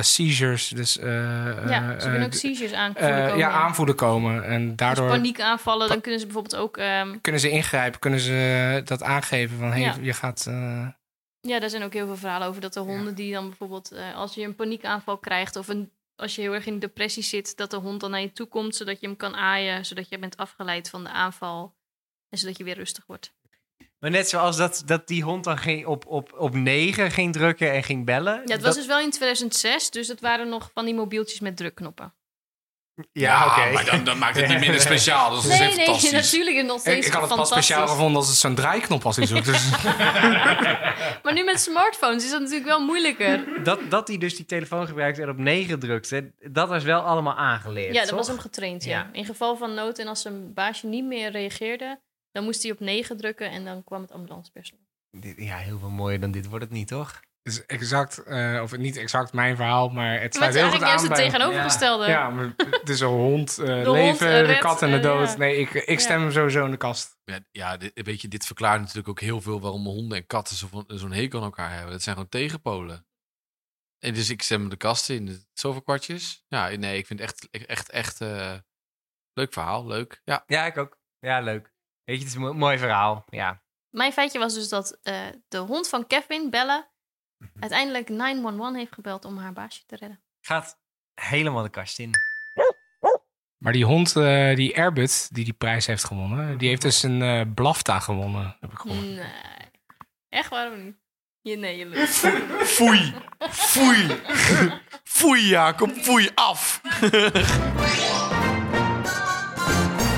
seizures, 0.00 0.68
dus 0.68 0.98
eh, 0.98 1.06
ja, 1.68 1.92
eh, 1.92 2.00
ze 2.00 2.08
kunnen 2.08 2.22
ook 2.26 2.32
eh, 2.32 2.38
seizures 2.38 2.72
eh, 2.72 2.78
aanvoelen 2.78 3.22
komen. 3.24 3.38
ja, 3.38 3.50
aanvoelen 3.50 3.94
komen. 3.94 4.44
En 4.44 4.66
Als 4.68 4.76
daardoor 4.76 5.08
paniekaanvallen, 5.08 5.88
dan 5.88 6.00
kunnen 6.00 6.20
ze 6.20 6.26
bijvoorbeeld 6.26 6.56
ook... 6.56 6.76
ehm, 6.76 7.18
kunnen 7.20 7.40
ze 7.40 7.50
ingrijpen, 7.50 8.00
kunnen 8.00 8.20
ze 8.20 8.80
dat 8.84 9.02
aangeven 9.02 9.58
van 9.58 9.70
hey, 9.72 9.80
Ja. 9.80 9.94
je 10.00 10.12
gaat. 10.12 10.46
eh, 10.48 10.86
Ja, 11.40 11.58
daar 11.60 11.70
zijn 11.70 11.82
ook 11.82 11.92
heel 11.92 12.06
veel 12.06 12.16
verhalen 12.16 12.48
over 12.48 12.60
dat 12.60 12.72
de 12.72 12.80
honden 12.80 13.14
die 13.14 13.32
dan 13.32 13.48
bijvoorbeeld, 13.48 13.92
eh, 13.92 14.14
als 14.16 14.34
je 14.34 14.42
een 14.42 14.54
paniekaanval 14.56 15.18
krijgt 15.18 15.56
of 15.56 15.68
een, 15.68 15.92
als 16.16 16.34
je 16.34 16.40
heel 16.40 16.54
erg 16.54 16.66
in 16.66 16.78
depressie 16.78 17.22
zit, 17.22 17.56
dat 17.56 17.70
de 17.70 17.76
hond 17.76 18.00
dan 18.00 18.10
naar 18.10 18.20
je 18.20 18.32
toe 18.32 18.46
komt 18.46 18.74
zodat 18.76 19.00
je 19.00 19.06
hem 19.06 19.16
kan 19.16 19.36
aaien, 19.36 19.84
zodat 19.86 20.08
je 20.08 20.18
bent 20.18 20.36
afgeleid 20.36 20.90
van 20.90 21.04
de 21.04 21.10
aanval 21.10 21.76
en 22.28 22.38
zodat 22.38 22.58
je 22.58 22.64
weer 22.64 22.74
rustig 22.76 23.04
wordt. 23.06 23.36
Maar 24.00 24.10
net 24.10 24.28
zoals 24.28 24.56
dat, 24.56 24.82
dat 24.86 25.06
die 25.06 25.22
hond 25.22 25.44
dan 25.44 25.58
ging 25.58 25.86
op, 25.86 26.06
op, 26.06 26.34
op 26.38 26.54
9 26.54 27.10
ging 27.10 27.32
drukken 27.32 27.72
en 27.72 27.82
ging 27.82 28.04
bellen. 28.04 28.34
Ja, 28.34 28.40
het 28.40 28.50
was 28.50 28.60
dat- 28.62 28.74
dus 28.74 28.86
wel 28.86 28.98
in 29.00 29.10
2006, 29.10 29.90
dus 29.90 30.08
het 30.08 30.20
waren 30.20 30.48
nog 30.48 30.70
van 30.74 30.84
die 30.84 30.94
mobieltjes 30.94 31.40
met 31.40 31.56
drukknoppen. 31.56 32.12
Ja, 33.12 33.46
oké. 33.46 33.72
maar 33.72 33.84
dan, 33.84 34.04
dan 34.04 34.18
maakt 34.18 34.36
het 34.36 34.48
niet 34.48 34.58
minder 34.58 34.80
speciaal. 34.90 35.30
Dat 35.30 35.44
is 35.44 35.48
Nee, 35.48 35.58
nee, 35.58 35.70
fantastisch. 35.70 36.10
natuurlijk 36.32 36.50
is 36.56 36.62
het 36.62 36.66
nog 36.66 36.76
ik, 36.76 36.82
steeds 36.82 37.06
ik 37.06 37.12
had 37.12 37.28
het 37.28 37.38
pas 37.38 37.48
speciaal 37.48 37.86
gevonden 37.88 38.16
als 38.16 38.28
het 38.28 38.36
zo'n 38.36 38.54
draaiknop 38.54 39.02
was. 39.02 39.16
Dus, 39.16 39.28
dus 39.30 39.70
Maar 41.22 41.32
nu 41.32 41.44
met 41.44 41.60
smartphones 41.60 42.24
is 42.24 42.30
dat 42.30 42.40
natuurlijk 42.40 42.68
wel 42.68 42.80
moeilijker. 42.84 43.62
Dat, 43.64 43.80
dat 43.90 44.08
hij 44.08 44.18
dus 44.18 44.36
die 44.36 44.44
telefoon 44.46 44.86
gebruikte 44.86 45.22
en 45.22 45.28
op 45.28 45.36
9 45.38 45.78
drukte, 45.78 46.32
dat 46.50 46.68
was 46.68 46.84
wel 46.84 47.00
allemaal 47.00 47.36
aangeleerd. 47.36 47.94
Ja, 47.94 48.00
dat 48.00 48.08
toch? 48.08 48.18
was 48.18 48.26
hem 48.28 48.38
getraind, 48.38 48.84
ja. 48.84 48.90
Ja. 48.98 49.08
In 49.12 49.24
geval 49.24 49.56
van 49.56 49.74
nood 49.74 49.98
en 49.98 50.06
als 50.06 50.22
zijn 50.22 50.54
baasje 50.54 50.86
niet 50.86 51.04
meer 51.04 51.30
reageerde, 51.30 52.00
dan 52.32 52.44
moest 52.44 52.62
hij 52.62 52.72
op 52.72 52.80
9 52.80 53.16
drukken 53.16 53.50
en 53.50 53.64
dan 53.64 53.84
kwam 53.84 54.02
het 54.02 54.12
ambulancepersoneel. 54.12 54.86
Ja, 55.36 55.56
heel 55.56 55.78
veel 55.78 55.90
mooier 55.90 56.20
dan 56.20 56.30
dit 56.30 56.46
wordt 56.48 56.64
het 56.64 56.72
niet, 56.72 56.88
toch? 56.88 57.20
is 57.42 57.66
exact, 57.66 58.22
eh, 58.22 58.60
of 58.62 58.76
niet 58.76 58.96
exact 58.96 59.32
mijn 59.32 59.56
verhaal, 59.56 59.88
maar 59.88 60.12
het 60.12 60.20
Maar 60.22 60.32
sluit 60.32 60.54
het 60.54 60.54
is 60.54 60.60
heel 60.70 60.70
goed 60.78 60.82
eigenlijk 60.82 61.20
juist 61.20 61.20
aan 61.20 61.22
het 61.22 61.30
bij. 61.30 61.40
tegenovergestelde. 61.48 62.06
Ja, 62.06 62.30
maar 62.30 62.54
het 62.80 62.88
is 62.88 63.00
een 63.00 63.06
hond, 63.08 63.58
eh, 63.58 63.66
leven, 63.92 64.26
een 64.26 64.44
de 64.46 64.52
red, 64.52 64.58
kat 64.58 64.82
en 64.82 64.90
de 64.90 64.96
eh, 64.96 65.02
dood. 65.02 65.28
ja. 65.28 65.36
Nee, 65.36 65.56
ik, 65.56 65.70
ik 65.72 66.00
stem 66.00 66.16
Ja. 66.16 66.22
hem 66.22 66.32
sowieso 66.32 66.64
in 66.64 66.70
de 66.70 66.76
kast. 66.76 67.16
Ja, 67.24 67.38
ja 67.50 67.76
dit, 67.76 67.90
weet 68.04 68.20
je, 68.20 68.28
dit 68.28 68.46
verklaart 68.46 68.80
natuurlijk 68.80 69.08
ook 69.08 69.20
heel 69.20 69.40
veel 69.40 69.60
waarom 69.60 69.84
honden 69.86 70.18
en 70.18 70.26
katten 70.26 70.56
zo- 70.56 70.84
zo'n 70.86 71.12
hekel 71.12 71.38
aan 71.38 71.44
elkaar 71.44 71.72
hebben. 71.72 71.90
Dat 71.92 72.02
zijn 72.02 72.14
gewoon 72.14 72.30
tegenpolen. 72.30 73.06
En 73.98 74.14
dus 74.14 74.30
ik 74.30 74.42
stem 74.42 74.68
de 74.68 74.76
kast 74.76 75.08
in. 75.10 75.44
Zoveel 75.52 75.82
kwartjes. 75.82 76.44
Ja, 76.48 76.68
nee, 76.68 76.98
ik 76.98 77.06
vind 77.06 77.20
het 77.20 77.28
echt, 77.50 77.66
echt, 77.66 77.90
echt 77.90 78.20
eh, 78.20 78.54
leuk 79.32 79.52
verhaal. 79.52 79.86
Leuk. 79.86 80.20
Ja. 80.24 80.42
Ja, 80.46 80.66
ik 80.66 80.76
ook. 80.76 80.98
Ja, 81.18 81.40
leuk. 81.40 81.72
Weet 82.08 82.16
je, 82.18 82.22
het 82.24 82.32
is 82.32 82.34
een 82.34 82.40
mo- 82.40 82.52
mooi 82.52 82.78
verhaal. 82.78 83.24
Ja. 83.28 83.62
Mijn 83.90 84.12
feitje 84.12 84.38
was 84.38 84.54
dus 84.54 84.68
dat 84.68 84.98
eh, 85.02 85.26
de 85.48 85.58
hond 85.58 85.88
van 85.88 86.06
Kevin, 86.06 86.50
Bella, 86.50 86.88
Mhm. 87.38 87.50
uiteindelijk 87.60 88.08
911 88.08 88.74
heeft 88.76 88.92
gebeld 88.94 89.24
om 89.24 89.38
haar 89.38 89.52
baasje 89.52 89.82
te 89.86 89.96
redden. 89.96 90.20
Gaat 90.40 90.78
helemaal 91.14 91.62
de 91.62 91.68
kast 91.68 91.98
in. 91.98 92.10
Maar 93.58 93.72
die 93.72 93.84
hond, 93.84 94.16
eh, 94.16 94.54
die 94.56 94.76
Airbud, 94.76 95.34
die 95.34 95.44
die 95.44 95.52
prijs 95.52 95.86
heeft 95.86 96.04
gewonnen, 96.04 96.58
die 96.58 96.68
heeft 96.68 96.82
dus 96.82 97.02
een 97.02 97.22
eh 97.22 97.42
Blafta 97.54 97.98
gewonnen, 98.00 98.56
heb 98.60 98.72
ik 98.72 98.78
gehoord. 98.78 99.00
Nee. 99.00 99.26
Echt 100.28 100.50
waarom 100.50 100.84
niet? 100.84 100.96
Je, 101.40 101.56
nee, 101.56 101.76
je 101.76 101.86
lukt. 101.86 102.08
Foei. 102.76 103.14
Foei. 103.50 104.20
Foei, 105.04 105.46
Jacob. 105.46 105.90
Foei 105.90 106.30
af. 106.34 106.80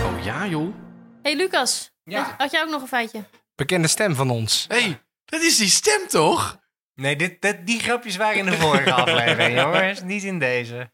oh 0.05 0.25
ja, 0.25 0.47
joh. 0.47 0.75
Hey, 1.23 1.37
Lucas. 1.37 1.93
Ja. 2.05 2.35
Had, 2.39 2.51
jij 2.51 2.63
ook 2.63 2.71
nog 2.71 2.83
een 2.83 2.89
feitje? 2.89 3.25
Bekende 3.55 3.89
stem 3.89 4.15
van 4.15 4.31
ons. 4.31 4.65
hey, 4.69 5.03
dat 5.25 5.41
is 5.41 5.57
die 5.57 5.69
stem 5.69 6.09
toch? 6.09 6.59
Nee, 6.95 7.17
dit, 7.17 7.43
dit, 7.43 7.67
die 7.67 7.81
grapjes 7.81 8.17
waren 8.17 8.39
in 8.39 8.45
de 8.45 8.57
vorige 8.57 8.93
aflevering, 9.03 9.59
jongens. 9.61 10.03
Niet 10.03 10.23
in 10.23 10.39
deze. 10.39 10.93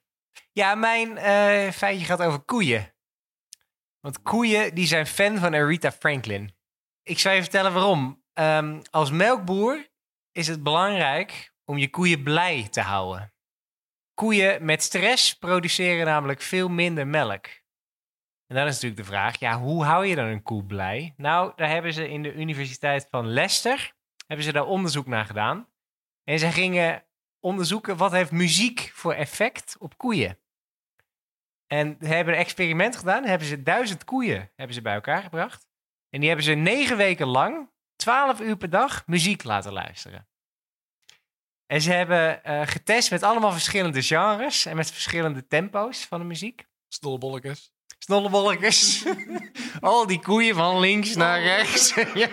Ja, 0.53 0.75
mijn 0.75 1.19
eh, 1.19 1.73
feitje 1.73 2.05
gaat 2.05 2.23
over 2.23 2.41
koeien. 2.41 2.95
Want 4.01 4.23
koeien, 4.23 4.75
die 4.75 4.87
zijn 4.87 5.07
fan 5.07 5.39
van 5.39 5.55
Aretha 5.55 5.93
Franklin. 5.93 6.55
Ik 7.03 7.19
zal 7.19 7.33
je 7.33 7.43
vertellen 7.43 7.73
waarom. 7.73 8.25
Ehm, 8.33 8.81
als 8.91 9.11
melkboer 9.11 9.89
is 10.33 10.47
het 10.47 10.63
belangrijk 10.63 11.53
om 11.65 11.79
je 11.79 11.91
koeien 11.91 12.23
blij 12.23 12.69
te 12.71 12.81
houden. 12.81 13.35
Koeien 14.15 14.65
met 14.65 14.83
stress 14.83 15.35
produceren 15.35 16.07
namelijk 16.07 16.41
veel 16.41 16.69
minder 16.69 17.07
melk. 17.07 17.47
En 18.47 18.57
dan 18.57 18.67
is 18.67 18.73
natuurlijk 18.73 19.01
de 19.01 19.07
vraag, 19.07 19.39
ja, 19.39 19.59
hoe 19.59 19.85
hou 19.85 20.07
je 20.07 20.15
dan 20.15 20.27
een 20.27 20.43
koe 20.43 20.65
blij? 20.65 21.15
Nou, 21.17 21.53
daar 21.57 21.69
hebben 21.69 21.93
ze 21.93 22.09
in 22.09 22.23
de 22.23 22.35
Universiteit 22.35 23.07
van 23.11 23.27
Leicester 23.27 23.95
hebben 24.27 24.47
ze 24.47 24.53
daar 24.53 24.67
onderzoek 24.67 25.07
naar 25.07 25.25
gedaan. 25.25 25.69
En 26.25 26.39
ze 26.39 26.53
gingen 26.53 27.05
onderzoeken 27.41 27.97
wat 27.97 28.13
heeft 28.13 28.31
muziek 28.31 28.91
voor 28.95 29.13
effect 29.13 29.77
op 29.79 29.99
koeien. 29.99 30.39
En 31.67 31.97
ze 32.01 32.07
hebben 32.07 32.35
een 32.35 32.41
experiment 32.41 32.97
gedaan. 32.97 33.25
Hebben 33.25 33.49
ze 33.49 33.63
duizend 33.63 34.05
koeien 34.05 34.51
hebben 34.57 34.75
ze 34.75 34.83
bij 34.83 34.95
elkaar 34.95 35.23
gebracht. 35.23 35.67
En 36.11 36.21
die 36.21 36.29
hebben 36.29 36.47
ze 36.47 36.53
negen 36.53 36.97
weken 36.97 37.27
lang, 37.27 37.71
twaalf 37.97 38.41
uur 38.41 38.57
per 38.57 38.71
dag, 38.71 39.07
muziek 39.07 39.45
laten 39.45 39.73
luisteren. 39.73 40.29
En 41.67 41.81
ze 41.81 41.93
hebben 41.93 42.45
eh, 42.45 42.67
getest 42.67 43.11
met 43.11 43.23
allemaal 43.23 43.53
verschillende 43.53 44.03
genres 44.03 44.67
en 44.67 44.77
met 44.77 44.91
verschillende 44.91 45.47
tempo's 45.47 46.05
van 46.07 46.19
de 46.19 46.27
muziek. 46.27 46.67
Snollebolletjes. 46.89 47.76
Snollebolletjes. 48.07 49.05
Al 49.81 50.07
die 50.07 50.21
koeien 50.21 50.55
van 50.55 50.81
links 50.81 51.15
naar 51.17 51.43
rechts. 51.43 51.95
ja. 52.15 52.29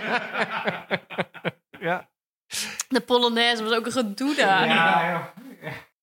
ja. 1.79 2.09
De 2.87 3.01
Polonaise 3.05 3.63
was 3.63 3.73
ook 3.73 3.85
een 3.85 3.91
gedoe 3.91 4.35
daar. 4.35 4.67
Ja, 4.67 5.33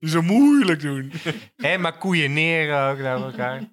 Zo 0.00 0.22
moeilijk 0.22 0.80
doen. 0.80 1.12
Hè, 1.56 1.78
maar 1.78 1.98
koeien 1.98 2.32
neer 2.32 2.90
ook 2.90 2.98
naar 2.98 3.22
elkaar. 3.22 3.68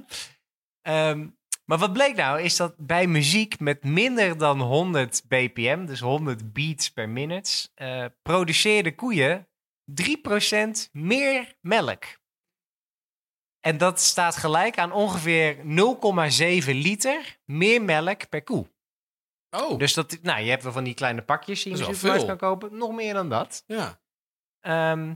Ehm, 0.81 1.27
maar 1.65 1.77
wat 1.77 1.93
bleek 1.93 2.15
nou, 2.15 2.41
is 2.41 2.55
dat 2.55 2.73
bij 2.77 3.07
muziek 3.07 3.60
met 3.60 3.83
minder 3.83 4.38
dan 4.38 4.62
100 4.62 5.23
bpm, 5.27 5.86
dus 5.86 5.99
100 5.99 6.53
beats 6.53 6.89
per 6.89 7.10
minute, 7.10 7.69
eh 7.75 8.05
produceerden 8.21 8.95
koeien 8.95 9.47
3% 9.86 10.89
meer 10.91 11.55
melk. 11.62 12.03
En 13.67 13.77
dat 13.77 13.99
staat 13.99 14.36
gelijk 14.36 14.77
aan 14.77 14.91
ongeveer 14.91 15.56
0,7 15.56 15.63
liter 16.65 17.38
meer 17.45 17.82
melk 17.82 18.30
per 18.30 18.43
koe. 18.43 18.67
Oh, 19.49 19.77
Dus 19.80 19.93
dat, 19.93 20.17
nou, 20.21 20.41
je 20.41 20.49
hebt 20.49 20.63
wel 20.63 20.71
van 20.71 20.84
die 20.84 20.93
kleine 20.93 21.21
pakjes 21.21 21.63
die 21.63 21.71
je 21.75 21.80
in 21.80 21.86
de 21.86 21.95
supermarkt 21.95 22.25
kan 22.25 22.38
kopen. 22.38 22.77
Nog 22.77 22.91
meer 22.91 23.13
dan 23.13 23.30
dat. 23.30 23.63
ja. 23.65 23.99
Ehm, 24.60 25.15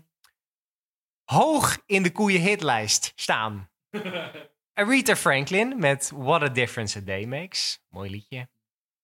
hoog 1.24 1.82
in 1.86 2.04
de 2.04 2.12
koeien-hitlijst 2.12 3.12
staan. 3.16 3.70
Aretha 4.80 5.16
Franklin 5.16 5.80
met 5.80 6.12
What 6.16 6.42
a 6.42 6.50
Difference 6.50 6.98
a 6.98 7.02
Day 7.02 7.26
Makes. 7.26 7.84
Mooi 7.90 8.10
liedje. 8.10 8.50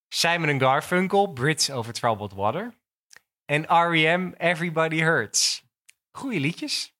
Simon 0.07 0.59
Garfunkel, 0.59 1.33
Brits 1.33 1.71
Over 1.71 1.93
Troubled 1.93 2.33
Water. 2.33 2.73
En 3.45 3.63
R.E.M. 3.63 4.33
Everybody 4.37 4.99
Hurts. 4.99 5.63
Goeie 6.11 6.39
liedjes. 6.39 6.96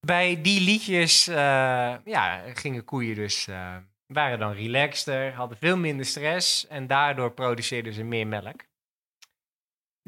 Bij 0.00 0.42
die 0.42 0.60
liedjes 0.60 1.26
eh, 1.26 1.96
ja, 2.04 2.52
gingen 2.54 2.84
koeien 2.84 3.14
dus... 3.14 3.46
eh, 3.46 3.76
waren 4.06 4.38
dan 4.38 4.52
relaxter, 4.52 5.32
hadden 5.32 5.58
veel 5.58 5.76
minder 5.76 6.06
stress... 6.06 6.66
en 6.66 6.86
daardoor 6.86 7.32
produceerden 7.32 7.92
ze 7.92 8.02
meer 8.02 8.26
melk. 8.26 8.66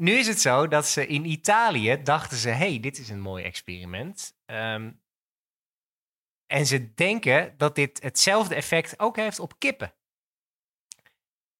Nu 0.01 0.11
is 0.11 0.27
het 0.27 0.41
zo 0.41 0.67
dat 0.67 0.87
ze 0.87 1.07
in 1.07 1.25
Italië 1.25 2.03
dachten 2.03 2.37
ze: 2.37 2.49
hey, 2.49 2.79
dit 2.79 2.97
is 2.97 3.09
een 3.09 3.19
mooi 3.19 3.43
experiment. 3.43 4.37
Ehm, 4.45 4.91
en 6.45 6.65
ze 6.65 6.93
denken 6.93 7.57
dat 7.57 7.75
dit 7.75 8.01
hetzelfde 8.03 8.55
effect 8.55 8.99
ook 8.99 9.15
heeft 9.15 9.39
op 9.39 9.59
kippen. 9.59 9.93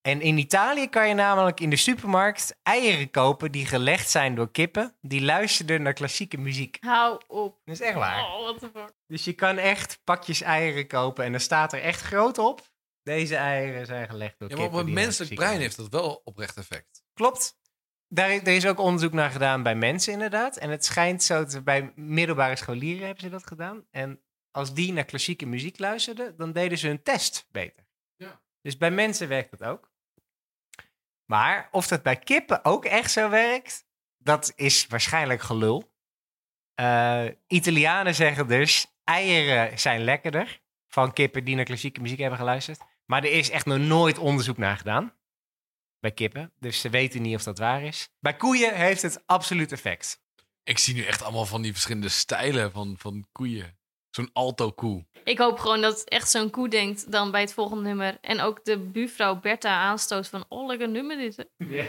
En 0.02 0.22
in 0.22 0.38
Italië 0.38 0.90
kan 0.90 1.08
je 1.08 1.14
namelijk 1.14 1.60
in 1.60 1.70
de 1.70 1.76
supermarkt 1.76 2.56
eieren 2.64 3.10
kopen 3.12 3.52
die 3.52 3.66
gelegd 3.66 4.10
zijn 4.10 4.36
door 4.36 4.52
kippen. 4.52 4.96
Die 5.02 5.22
luisterden 5.22 5.82
naar 5.82 5.94
klassieke 5.94 6.38
muziek. 6.38 6.78
Hou 6.80 7.22
op. 7.28 7.62
Dat 7.66 7.76
is 7.76 7.82
echt 7.82 7.96
waar. 7.96 8.24
Oh, 8.24 8.42
what 8.42 8.60
the 8.60 8.70
fuck. 8.74 8.92
Dus 9.08 9.24
je 9.24 9.34
kan 9.34 9.58
echt 9.58 10.02
pakjes 10.04 10.42
eieren 10.42 10.88
kopen 10.88 11.26
en 11.26 11.32
dan 11.32 11.40
staat 11.42 11.74
er 11.74 11.82
echt 11.82 12.02
groot 12.02 12.38
op. 12.38 12.70
Deze 13.04 13.36
eieren 13.36 13.86
zijn 13.86 14.10
gelegd 14.10 14.36
door 14.40 14.50
Ja, 14.50 14.56
maar 14.56 14.64
kippen. 14.64 14.82
op 14.82 14.88
een 14.88 14.94
menselijk 14.94 15.36
brein 15.36 15.60
heeft 15.60 15.78
dat 15.78 15.90
wel 15.90 16.22
oprecht 16.24 16.58
effect. 16.58 17.04
Klopt. 17.14 17.60
Daar, 18.08 18.30
er 18.30 18.48
is 18.48 18.66
ook 18.68 18.80
onderzoek 18.80 19.14
naar 19.14 19.32
gedaan 19.32 19.64
bij 19.64 19.76
mensen 19.76 20.14
inderdaad. 20.14 20.58
En 20.58 20.70
het 20.70 20.86
schijnt 20.86 21.24
zo 21.24 21.46
te 21.46 21.62
bij 21.62 21.92
middelbare 21.96 22.56
scholieren 22.56 23.06
hebben 23.06 23.24
ze 23.24 23.30
dat 23.30 23.48
gedaan. 23.48 23.86
En 23.92 24.22
als 24.52 24.74
die 24.74 24.94
naar 24.94 25.06
klassieke 25.06 25.46
muziek 25.46 25.80
luisterden, 25.80 26.38
dan 26.38 26.52
deden 26.52 26.78
ze 26.78 26.88
hun 26.88 27.04
test 27.04 27.48
beter. 27.52 27.86
Ja. 28.16 28.42
Dus 28.62 28.78
bij 28.78 28.92
mensen 28.92 29.28
werkt 29.28 29.52
dat 29.58 29.64
ook. 29.64 29.91
Maar 31.32 31.68
of 31.72 31.88
dat 31.88 32.04
bij 32.04 32.16
kippen 32.16 32.66
ook 32.66 32.86
echt 32.86 33.12
zo 33.12 33.30
werkt, 33.30 33.86
dat 34.18 34.54
is 34.56 34.88
waarschijnlijk 34.88 35.42
gelul. 35.42 35.94
Eh, 36.74 37.26
Italianen 37.48 38.16
zeggen 38.16 38.48
dus, 38.48 38.88
eieren 39.04 39.80
zijn 39.80 40.04
lekkerder 40.04 40.62
van 40.88 41.14
kippen 41.14 41.44
die 41.44 41.56
naar 41.56 41.66
klassieke 41.66 42.02
muziek 42.02 42.20
hebben 42.20 42.40
geluisterd. 42.40 42.80
Maar 43.06 43.24
er 43.24 43.32
is 43.32 43.50
echt 43.50 43.66
nog 43.66 43.78
nooit 43.78 44.18
onderzoek 44.18 44.58
naar 44.58 44.78
gedaan 44.78 45.14
bij 46.00 46.12
kippen. 46.12 46.54
Dus 46.60 46.82
ze 46.82 46.90
weten 46.90 47.22
niet 47.22 47.36
of 47.36 47.44
dat 47.44 47.58
waar 47.58 47.84
is. 47.84 48.10
Bij 48.20 48.36
koeien 48.36 48.76
heeft 48.76 49.02
het 49.02 49.24
absoluut 49.26 49.72
effect. 49.72 50.22
Ik 50.64 50.78
zie 50.78 50.94
nu 50.94 51.04
echt 51.04 51.22
allemaal 51.22 51.46
van 51.46 51.62
die 51.62 51.72
verschillende 51.72 52.10
stijlen 52.10 52.72
van, 52.72 52.96
van 52.98 53.28
koeien. 53.32 53.78
Zo'n 54.12 54.30
alto 54.34 54.72
koe. 54.72 55.06
Ik 55.24 55.38
hoop 55.38 55.60
gewoon 55.60 55.82
dat 55.82 56.04
echt 56.04 56.30
zo'n 56.30 56.50
koe 56.50 56.70
denkt 56.70 57.12
dan 57.12 57.32
bij 57.32 57.42
het 57.42 57.54
volgende 57.54 57.84
nummer. 57.84 58.18
En 58.22 58.42
ook 58.42 58.66
de 58.66 58.78
buurvrouw 58.78 59.40
Bertha 59.40 59.80
aanstoot 59.80 60.28
van... 60.28 60.46
Oh, 60.50 60.68
lekker 60.68 60.90
nummer 60.90 61.18
dit. 61.18 61.46
hè. 61.58 61.86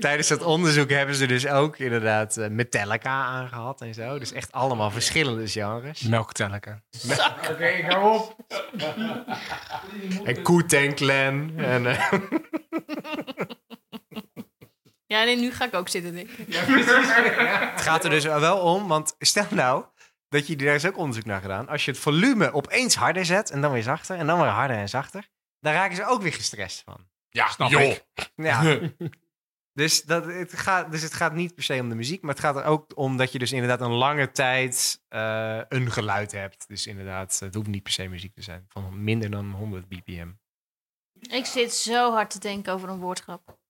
Tijdens 0.00 0.28
dat 0.28 0.42
onderzoek 0.42 0.90
hebben 0.90 1.14
ze 1.14 1.26
dus 1.26 1.46
ook 1.46 1.78
inderdaad 1.78 2.36
eh, 2.36 2.48
Metallica 2.48 3.10
aangehad 3.24 3.80
en 3.80 3.94
zo. 3.94 4.18
Dus 4.18 4.32
echt 4.32 4.52
allemaal 4.52 4.90
verschillende 4.90 5.48
genres. 5.48 6.00
Melktelken. 6.00 6.84
Oké, 7.50 7.66
ik 7.66 7.84
hou 7.90 8.18
op. 8.18 8.36
en 10.24 10.42
Koe 10.42 10.92
Clan. 10.94 11.52
En, 11.56 11.86
eh, 11.86 12.12
Ja, 15.12 15.24
nee, 15.24 15.36
nu 15.36 15.52
ga 15.52 15.64
ik 15.64 15.74
ook 15.74 15.88
zitten, 15.88 16.14
denk 16.14 16.28
ik. 16.30 16.54
het 17.74 17.80
gaat 17.80 18.04
er 18.04 18.10
dus 18.10 18.24
wel 18.24 18.58
om, 18.58 18.88
want 18.88 19.14
stel 19.18 19.46
nou 19.50 19.84
dat 20.32 20.46
je, 20.46 20.56
daar 20.56 20.74
is 20.74 20.86
ook 20.86 20.96
onderzoek 20.96 21.24
naar 21.24 21.40
gedaan. 21.40 21.68
Als 21.68 21.84
je 21.84 21.90
het 21.90 22.00
volume 22.00 22.52
opeens 22.52 22.94
harder 22.94 23.24
zet 23.24 23.50
en 23.50 23.60
dan 23.60 23.72
weer 23.72 23.82
zachter 23.82 24.16
en 24.16 24.26
dan 24.26 24.40
weer 24.40 24.48
harder 24.48 24.76
en 24.76 24.88
zachter. 24.88 25.28
Dan 25.60 25.72
raken 25.72 25.96
ze 25.96 26.06
ook 26.06 26.22
weer 26.22 26.32
gestrest 26.32 26.82
van. 26.82 27.08
Ja, 27.28 27.48
Snap 27.48 27.70
joh. 27.70 27.82
ik. 27.82 28.04
Ja. 28.34 28.80
dus, 29.80 30.02
dat, 30.02 30.24
het 30.24 30.52
gaat, 30.52 30.90
dus 30.90 31.02
het 31.02 31.14
gaat 31.14 31.34
niet 31.34 31.54
per 31.54 31.62
se 31.64 31.80
om 31.80 31.88
de 31.88 31.94
muziek, 31.94 32.22
maar 32.22 32.30
het 32.30 32.44
gaat 32.44 32.56
er 32.56 32.64
ook 32.64 32.96
om 32.96 33.16
dat 33.16 33.32
je 33.32 33.38
dus 33.38 33.52
inderdaad 33.52 33.80
een 33.80 33.92
lange 33.92 34.30
tijd 34.30 35.02
eh, 35.08 35.60
een 35.68 35.90
geluid 35.90 36.32
hebt. 36.32 36.68
Dus 36.68 36.86
inderdaad, 36.86 37.38
het 37.38 37.54
hoeft 37.54 37.66
niet 37.66 37.82
per 37.82 37.92
se 37.92 38.08
muziek 38.08 38.34
te 38.34 38.42
zijn. 38.42 38.64
Van 38.68 39.04
minder 39.04 39.30
dan 39.30 39.50
100 39.50 39.88
bpm. 39.88 40.30
Ik 41.20 41.46
zit 41.46 41.74
zo 41.74 42.12
hard 42.12 42.30
te 42.30 42.38
denken 42.38 42.72
over 42.72 42.88
een 42.88 42.98
woordgrap. 42.98 43.60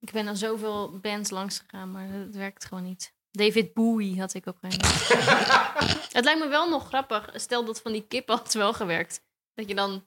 Ik 0.00 0.10
ben 0.12 0.28
aan 0.28 0.36
zoveel 0.36 0.98
bands 0.98 1.30
langs 1.30 1.58
gegaan, 1.58 1.90
maar 1.90 2.08
het 2.08 2.34
werkt 2.34 2.64
gewoon 2.64 2.84
niet. 2.84 3.16
David 3.30 3.74
Bowie 3.74 4.20
had 4.20 4.34
ik 4.34 4.46
op 4.46 4.58
een. 4.60 4.70
Het 6.16 6.24
lijkt 6.24 6.40
me 6.40 6.48
wel 6.48 6.68
nog 6.68 6.86
grappig. 6.86 7.30
Stel 7.34 7.64
dat 7.64 7.80
van 7.80 7.92
die 7.92 8.06
kip 8.06 8.28
had 8.28 8.54
wel 8.54 8.72
gewerkt. 8.72 9.22
Dat 9.54 9.68
je 9.68 9.74
dan 9.74 10.06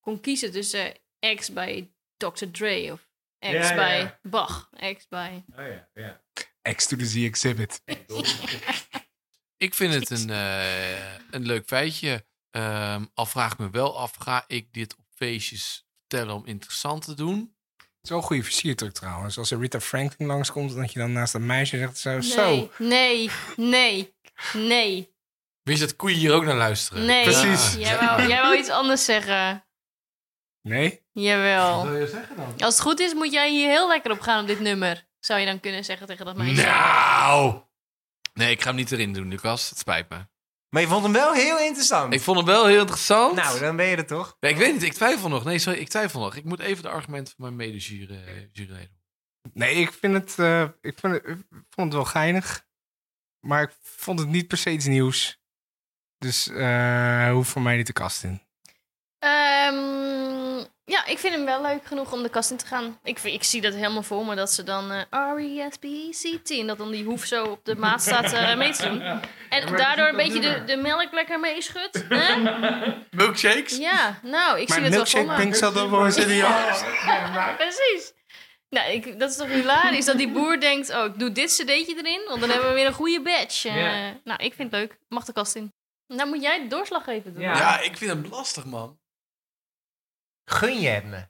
kon 0.00 0.20
kiezen 0.20 0.52
tussen 0.52 0.94
X 1.36 1.52
bij 1.52 1.92
Dr. 2.16 2.46
Dre 2.50 2.92
of 2.92 3.08
X 3.38 3.50
Ja, 3.50 3.74
bij 3.74 3.98
ja. 3.98 4.18
Bach. 4.22 4.70
X 4.96 5.08
bij... 5.08 5.44
Oh 5.56 5.66
ja, 5.66 5.88
ja. 5.94 6.22
X 6.74 6.86
to 6.86 6.96
the 6.96 7.06
Z 7.06 7.16
exhibit. 7.16 7.82
Ik 9.56 9.74
vind 9.74 9.94
het 9.94 10.10
een, 10.10 10.30
eh, 10.30 11.14
een 11.30 11.46
leuk 11.46 11.66
feitje. 11.66 12.26
Ehm, 12.50 13.04
al 13.14 13.26
vraag 13.26 13.52
ik 13.52 13.58
me 13.58 13.70
wel 13.70 13.98
af, 13.98 14.14
ga 14.14 14.44
ik 14.46 14.72
dit 14.72 14.96
op 14.96 15.04
feestjes 15.14 15.86
vertellen 15.98 16.34
om 16.34 16.46
interessant 16.46 17.04
te 17.04 17.14
doen? 17.14 17.56
Het 18.04 18.12
is 18.12 18.18
wel 18.18 18.28
een 18.28 18.34
goede 18.34 18.50
versiertruc 18.50 18.92
trouwens. 18.92 19.38
Als 19.38 19.50
er 19.50 19.58
Rita 19.58 19.80
Franklin 19.80 20.26
langskomt, 20.28 20.74
dat 20.74 20.92
je 20.92 20.98
dan 20.98 21.12
naast 21.12 21.34
een 21.34 21.46
meisje 21.46 21.78
zegt 21.78 21.98
zo... 21.98 22.20
Zo, 22.20 22.50
Nee, 22.50 22.70
nee, 22.78 23.30
nee, 23.56 24.14
nee, 24.52 25.12
Weet 25.62 25.78
je 25.78 25.84
dat 25.84 25.96
koeien 25.96 26.18
hier 26.18 26.32
ook 26.32 26.44
naar 26.44 26.56
luisteren? 26.56 27.06
nee. 27.06 27.22
Precies. 27.22 27.74
Jij 27.74 27.98
wou, 27.98 28.28
jij 28.28 28.40
wou 28.40 28.56
iets 28.56 28.68
anders 28.68 29.04
zeggen. 29.04 29.64
nee? 30.62 31.02
Jawel. 31.12 31.86
wil 31.88 32.00
je 32.00 32.06
zeggen 32.06 32.36
dan? 32.36 32.54
Als 32.58 32.74
het 32.74 32.80
goed 32.82 33.00
is, 33.00 33.14
moet 33.14 33.32
jij 33.32 33.50
hier 33.50 33.68
heel 33.68 33.88
lekker 33.88 34.10
op 34.10 34.20
gaan 34.20 34.40
op 34.40 34.46
dit 34.46 34.60
nummer. 34.60 35.06
Zou 35.20 35.40
je 35.40 35.46
dan 35.46 35.60
kunnen 35.60 35.84
zeggen 35.84 36.06
tegen 36.06 36.24
dat 36.26 36.36
meisje? 36.36 36.62
Nou! 36.64 37.60
Nee, 38.34 38.50
ik 38.50 38.60
ga 38.60 38.66
hem 38.66 38.76
niet 38.76 38.92
erin 38.92 39.12
doen, 39.12 39.28
Lucas. 39.28 39.68
Het 39.68 39.78
spijt 39.78 40.08
me. 40.08 40.26
Maar 40.74 40.82
je 40.82 40.88
vond 40.88 41.02
hem 41.02 41.12
wel 41.12 41.32
heel 41.32 41.58
interessant. 41.58 42.14
Ik 42.14 42.20
vond 42.20 42.36
hem 42.36 42.46
wel 42.46 42.66
heel 42.66 42.80
interessant. 42.80 43.34
Nou, 43.34 43.60
dan 43.60 43.76
ben 43.76 43.86
je 43.86 43.96
er 43.96 44.06
toch? 44.06 44.36
Nee, 44.40 44.50
ik 44.52 44.56
weet 44.58 44.72
niet, 44.72 44.82
ik 44.82 44.92
twijfel 44.92 45.28
nog. 45.28 45.44
Nee, 45.44 45.58
sorry, 45.58 45.78
ik 45.78 45.88
twijfel 45.88 46.20
nog. 46.20 46.34
Ik 46.34 46.44
moet 46.44 46.60
even 46.60 46.82
de 46.82 46.88
argumenten 46.88 47.34
van 47.36 47.44
mijn 47.44 47.56
mede-juryleden. 47.56 49.00
Nee, 49.52 49.74
ik 49.74 49.92
vind 49.92 50.14
het... 50.14 50.38
eh, 50.38 50.62
ik, 50.80 50.98
vind 50.98 51.12
het, 51.12 51.26
ik 51.26 51.36
vond 51.50 51.86
het 51.86 51.92
wel 51.92 52.04
geinig. 52.04 52.66
Maar 53.40 53.62
ik 53.62 53.70
vond 53.82 54.18
het 54.18 54.28
niet 54.28 54.48
per 54.48 54.58
se 54.58 54.70
iets 54.70 54.86
nieuws. 54.86 55.42
Dus 56.18 56.48
eh 56.48 57.30
hoeft 57.30 57.50
voor 57.50 57.62
mij 57.62 57.76
niet 57.76 57.86
de 57.86 57.92
kast 57.92 58.24
in. 58.24 58.42
Ehm, 59.18 60.23
ja, 60.86 61.06
ik 61.06 61.18
vind 61.18 61.34
hem 61.34 61.44
wel 61.44 61.62
leuk 61.62 61.84
genoeg 61.86 62.12
om 62.12 62.22
de 62.22 62.28
kast 62.28 62.50
in 62.50 62.56
te 62.56 62.66
gaan. 62.66 62.98
Ik, 63.04 63.18
ik 63.22 63.44
zie 63.44 63.60
dat 63.60 63.74
helemaal 63.74 64.02
voor 64.02 64.24
me, 64.26 64.34
dat 64.34 64.52
ze 64.52 64.62
dan 64.62 64.92
eh 64.92 65.00
R-E-S-P-C-T... 65.36 66.50
en 66.50 66.66
dat 66.66 66.78
dan 66.78 66.90
die 66.90 67.04
hoef 67.04 67.24
zo 67.24 67.44
op 67.44 67.64
de 67.64 67.76
maat 67.76 68.02
staat 68.02 68.32
eh, 68.32 68.56
mee 68.56 68.72
te 68.72 68.88
doen. 68.88 69.02
En 69.50 69.76
daardoor 69.76 70.06
een 70.08 70.16
beetje 70.16 70.40
de, 70.40 70.62
de 70.66 70.76
melk 70.76 71.12
lekker 71.12 71.40
meeschudt. 71.40 72.04
hè? 72.08 72.42
Milkshakes? 73.10 73.76
Ja, 73.76 74.18
nou, 74.22 74.60
ik 74.60 74.72
zie 74.72 74.82
het 74.82 74.94
wel 74.94 75.06
voor 75.06 75.20
milkshake 75.20 75.26
me. 75.26 75.36
pinkt 75.36 75.58
zo 75.58 75.72
dan 75.72 75.88
voor 75.88 76.12
serieus. 76.12 76.82
Precies. 77.56 78.12
Nou, 78.70 78.90
ik, 78.92 79.18
dat 79.20 79.30
is 79.30 79.36
toch 79.36 79.48
hilarisch 79.48 80.04
dat 80.04 80.16
die 80.16 80.28
boer 80.32 80.60
denkt... 80.60 80.90
oh, 80.94 81.04
ik 81.04 81.18
doe 81.18 81.32
dit 81.32 81.50
cd'tje 81.50 81.94
erin, 82.02 82.20
want 82.28 82.40
dan 82.40 82.50
hebben 82.50 82.68
we 82.68 82.74
weer 82.74 82.86
een 82.86 82.92
goede 82.92 83.20
badge. 83.22 83.68
Eh, 83.68 83.76
Ja. 83.76 84.12
Nou, 84.24 84.42
ik 84.44 84.54
vind 84.54 84.70
het 84.72 84.80
leuk. 84.80 84.98
Mag 85.08 85.24
de 85.24 85.32
kast 85.32 85.54
in. 85.54 85.72
Nou, 86.08 86.28
moet 86.28 86.42
jij 86.42 86.62
de 86.62 86.66
doorslag 86.66 87.06
even 87.06 87.32
doen. 87.32 87.42
Ja. 87.42 87.56
Ja, 87.56 87.80
ik 87.80 87.96
vind 87.96 88.10
hem 88.10 88.26
lastig, 88.30 88.64
man. 88.64 88.98
Gun 90.44 90.80
je 90.80 90.88
het 90.88 91.04
me? 91.04 91.22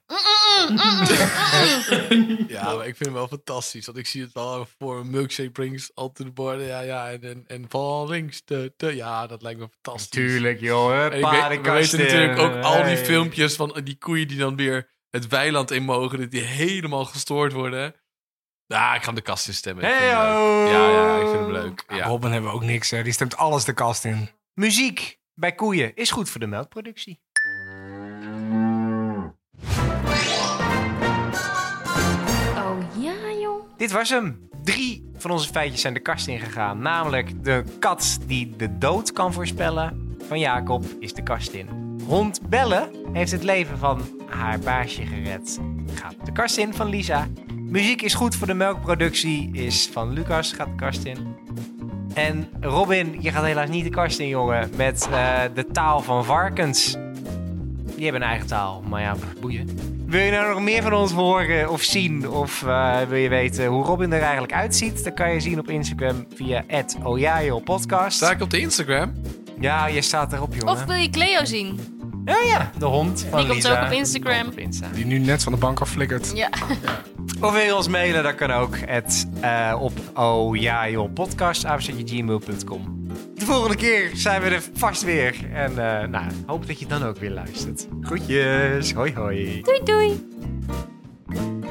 Ja, 2.47 2.75
maar 2.75 2.87
ik 2.87 2.95
vind 2.95 2.99
hem 3.05 3.13
wel 3.13 3.27
fantastisch. 3.27 3.85
Want 3.85 3.97
ik 3.97 4.07
zie 4.07 4.21
het 4.21 4.33
wel 4.33 4.67
voor 4.77 4.99
een 4.99 5.09
milkshake 5.09 5.51
brings 5.51 5.91
all 5.95 6.09
to 6.13 6.23
the 6.23 6.31
board. 6.31 6.61
Ja, 6.61 6.79
ja, 6.79 7.09
en, 7.11 7.21
en, 7.23 7.43
en 7.47 7.65
van 7.69 8.07
links 8.09 8.41
te, 8.43 8.73
te. 8.77 8.95
Ja, 8.95 9.27
dat 9.27 9.41
lijkt 9.41 9.59
me 9.59 9.67
fantastisch. 9.81 10.09
Tuurlijk, 10.09 10.59
joh. 10.59 11.03
En 11.03 11.05
ik 11.05 11.11
weet- 11.25 11.61
we 11.61 11.71
weten 11.71 11.99
natuurlijk 11.99 12.39
ook 12.39 12.63
al 12.63 12.73
die 12.75 12.83
Hey. 12.83 13.05
filmpjes 13.05 13.55
van 13.55 13.79
die 13.83 13.97
koeien 13.97 14.27
die 14.27 14.37
dan 14.37 14.55
weer 14.55 14.89
het 15.09 15.27
weiland 15.27 15.71
in 15.71 15.83
mogen. 15.83 16.19
Dat 16.19 16.31
die 16.31 16.41
helemaal 16.41 17.05
gestoord 17.05 17.53
worden. 17.53 17.95
Ja, 18.65 18.93
ik 18.95 18.99
ga 18.99 19.05
hem 19.05 19.15
de 19.15 19.21
kast 19.21 19.47
in 19.47 19.53
stemmen. 19.53 19.83
Leuk. 19.83 19.99
Ja, 19.99 20.39
ja, 20.89 21.15
ik 21.15 21.27
vind 21.27 21.39
hem 21.39 21.51
leuk. 21.51 21.83
Ja. 21.87 21.95
Ja. 21.95 22.05
Robin 22.05 22.31
hebben 22.31 22.49
we 22.49 22.55
ook 22.55 22.63
niks. 22.63 22.89
Hè. 22.91 23.03
Die 23.03 23.13
stemt 23.13 23.37
alles 23.37 23.63
de 23.65 23.73
kast 23.73 24.05
in. 24.05 24.29
Muziek 24.53 25.19
bij 25.33 25.55
koeien 25.55 25.95
is 25.95 26.11
goed 26.11 26.29
voor 26.29 26.39
de 26.39 26.47
melkproductie. 26.47 27.23
Dit 33.85 33.93
was 33.93 34.09
hem. 34.09 34.49
Drie 34.63 35.11
van 35.17 35.31
onze 35.31 35.49
feitjes 35.49 35.81
zijn 35.81 35.93
de 35.93 35.99
kast 35.99 36.27
ingegaan. 36.27 36.79
Namelijk 36.81 37.43
de 37.43 37.63
kat 37.79 38.17
die 38.27 38.55
de 38.57 38.77
dood 38.77 39.11
kan 39.11 39.33
voorspellen 39.33 40.15
van 40.27 40.39
Jacob 40.39 40.85
is 40.99 41.13
de 41.13 41.23
kast 41.23 41.51
in. 41.51 41.97
Hond 42.07 42.49
Belle 42.49 42.89
heeft 43.13 43.31
het 43.31 43.43
leven 43.43 43.77
van 43.77 44.01
haar 44.29 44.59
baasje 44.59 45.05
gered. 45.05 45.59
Gaat 45.93 46.15
de 46.23 46.31
kast 46.31 46.57
in 46.57 46.73
van 46.73 46.89
Lisa. 46.89 47.27
Muziek 47.55 48.01
is 48.01 48.13
goed 48.13 48.35
voor 48.35 48.47
de 48.47 48.53
melkproductie 48.53 49.49
is 49.53 49.89
van 49.91 50.13
Lucas. 50.13 50.53
Gaat 50.53 50.67
de 50.67 50.75
kast 50.75 51.03
in. 51.03 51.35
En 52.13 52.49
Robin, 52.61 53.17
je 53.21 53.31
gaat 53.31 53.43
helaas 53.43 53.69
niet 53.69 53.83
de 53.83 53.89
kast 53.89 54.19
in, 54.19 54.27
jongen. 54.27 54.69
Met 54.75 55.09
eh, 55.11 55.41
de 55.53 55.65
taal 55.65 56.01
van 56.01 56.25
varkens. 56.25 56.97
Die 57.95 58.03
hebben 58.03 58.21
een 58.21 58.27
eigen 58.27 58.47
taal, 58.47 58.83
maar 58.89 59.01
ja, 59.01 59.15
boeien. 59.41 59.69
Wil 60.05 60.21
je 60.21 60.31
nou 60.31 60.53
nog 60.53 60.63
meer 60.63 60.81
van 60.81 60.93
ons 60.93 61.11
horen 61.11 61.69
of 61.69 61.81
zien? 61.81 62.29
Of 62.29 62.63
eh, 62.63 63.01
wil 63.01 63.17
je 63.17 63.29
weten 63.29 63.65
hoe 63.65 63.83
Robin 63.85 64.13
er 64.13 64.21
eigenlijk 64.21 64.53
uitziet? 64.53 65.03
Dan 65.03 65.13
kan 65.13 65.33
je 65.33 65.39
zien 65.39 65.59
op 65.59 65.69
Instagram 65.69 66.25
via 66.35 66.63
@ojajo-podcast. 67.03 68.17
Sta 68.17 68.31
ik 68.31 68.41
op 68.41 68.49
de 68.49 68.59
Instagram? 68.59 69.13
Ja, 69.59 69.87
je 69.87 70.01
staat 70.01 70.33
erop, 70.33 70.53
jongen. 70.53 70.73
Of 70.73 70.85
wil 70.85 70.95
je 70.95 71.09
Cleo 71.09 71.45
zien? 71.45 71.79
Ja, 72.25 72.37
ja, 72.45 72.71
de 72.77 72.85
hond 72.85 73.25
van 73.29 73.39
Die 73.39 73.47
komt 73.47 73.63
Lisa. 73.63 73.79
ook 73.81 73.85
op 73.85 73.91
Instagram. 73.93 74.41
Komt 74.41 74.51
op 74.53 74.59
Insta. 74.59 74.87
Die 74.93 75.05
nu 75.05 75.19
net 75.19 75.43
van 75.43 75.51
de 75.51 75.57
bank 75.57 75.79
afflikkert. 75.79 76.31
Ja. 76.35 76.49
Of 77.41 77.51
wil 77.53 77.61
je 77.63 77.75
ons 77.75 77.87
mailen? 77.87 78.23
Dat 78.23 78.35
kan 78.35 78.51
ook. 78.51 78.77
Het, 78.77 79.27
eh, 79.41 79.75
op 79.79 79.93
podcast 81.13 81.65
gmail.com. 82.05 82.94
De 83.35 83.45
volgende 83.45 83.75
keer 83.75 84.09
zijn 84.13 84.41
we 84.41 84.49
er 84.49 84.63
vast 84.73 85.03
weer. 85.03 85.35
En 85.53 85.69
eh, 85.69 86.07
nou, 86.07 86.25
hoop 86.45 86.67
dat 86.67 86.79
je 86.79 86.85
dan 86.85 87.03
ook 87.03 87.17
weer 87.17 87.31
luistert. 87.31 87.87
Groetjes. 88.01 88.93
Hoi 88.93 89.13
hoi. 89.13 89.61
Doei 89.61 89.79
doei. 89.83 90.27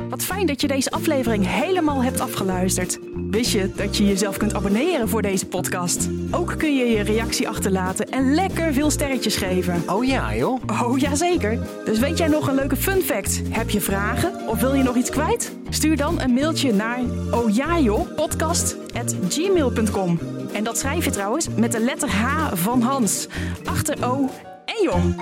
Wat 0.08 0.22
fijn 0.22 0.46
dat 0.46 0.60
je 0.60 0.66
deze 0.66 0.90
aflevering 0.90 1.46
helemaal 1.46 2.02
hebt 2.02 2.20
afgeluisterd. 2.20 2.98
Wist 3.30 3.52
je 3.52 3.72
dat 3.76 3.96
je 3.96 4.06
jezelf 4.06 4.36
kunt 4.36 4.54
abonneren 4.54 5.08
voor 5.08 5.22
deze 5.22 5.46
podcast? 5.46 6.08
Ook 6.30 6.54
kun 6.58 6.76
je 6.76 6.84
je 6.84 7.02
reactie 7.02 7.48
achterlaten 7.48 8.08
en 8.08 8.34
lekker 8.34 8.72
veel 8.72 8.90
sterretjes 8.90 9.36
geven. 9.36 9.82
Oh 9.86 10.04
ja, 10.04 10.34
joh. 10.34 10.62
Oh, 10.82 10.98
jazeker. 10.98 11.58
Dus 11.84 11.98
weet 11.98 12.18
jij 12.18 12.28
nog 12.28 12.48
een 12.48 12.54
leuke 12.54 12.76
fun 12.76 13.02
fact? 13.02 13.40
Heb 13.48 13.70
je 13.70 13.80
vragen 13.80 14.48
of 14.48 14.60
wil 14.60 14.74
je 14.74 14.82
nog 14.82 14.96
iets 14.96 15.10
kwijt? 15.10 15.56
Stuur 15.68 15.96
dan 15.96 16.20
een 16.20 16.32
mailtje 16.32 16.72
naar 16.72 17.00
ojajo.podcast.gmail.com 17.30 20.18
En 20.54 20.64
dat 20.64 20.78
schrijf 20.78 21.04
je 21.04 21.10
trouwens 21.10 21.48
met 21.48 21.72
de 21.72 21.80
letter 21.80 22.10
H 22.10 22.50
van 22.52 22.82
Hans. 22.82 23.26
Achter 23.64 24.04
O 24.04 24.30
en 24.64 24.82
Jong. 24.82 25.14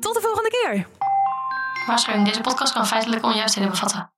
Tot 0.00 0.14
de 0.14 0.20
volgende 0.20 0.50
keer! 0.50 0.86
Waarschuwing, 1.86 2.26
deze 2.26 2.40
podcast 2.40 2.72
kan 2.72 2.86
feitelijk 2.86 3.24
onjuistheden 3.24 3.70
bevatten. 3.70 4.12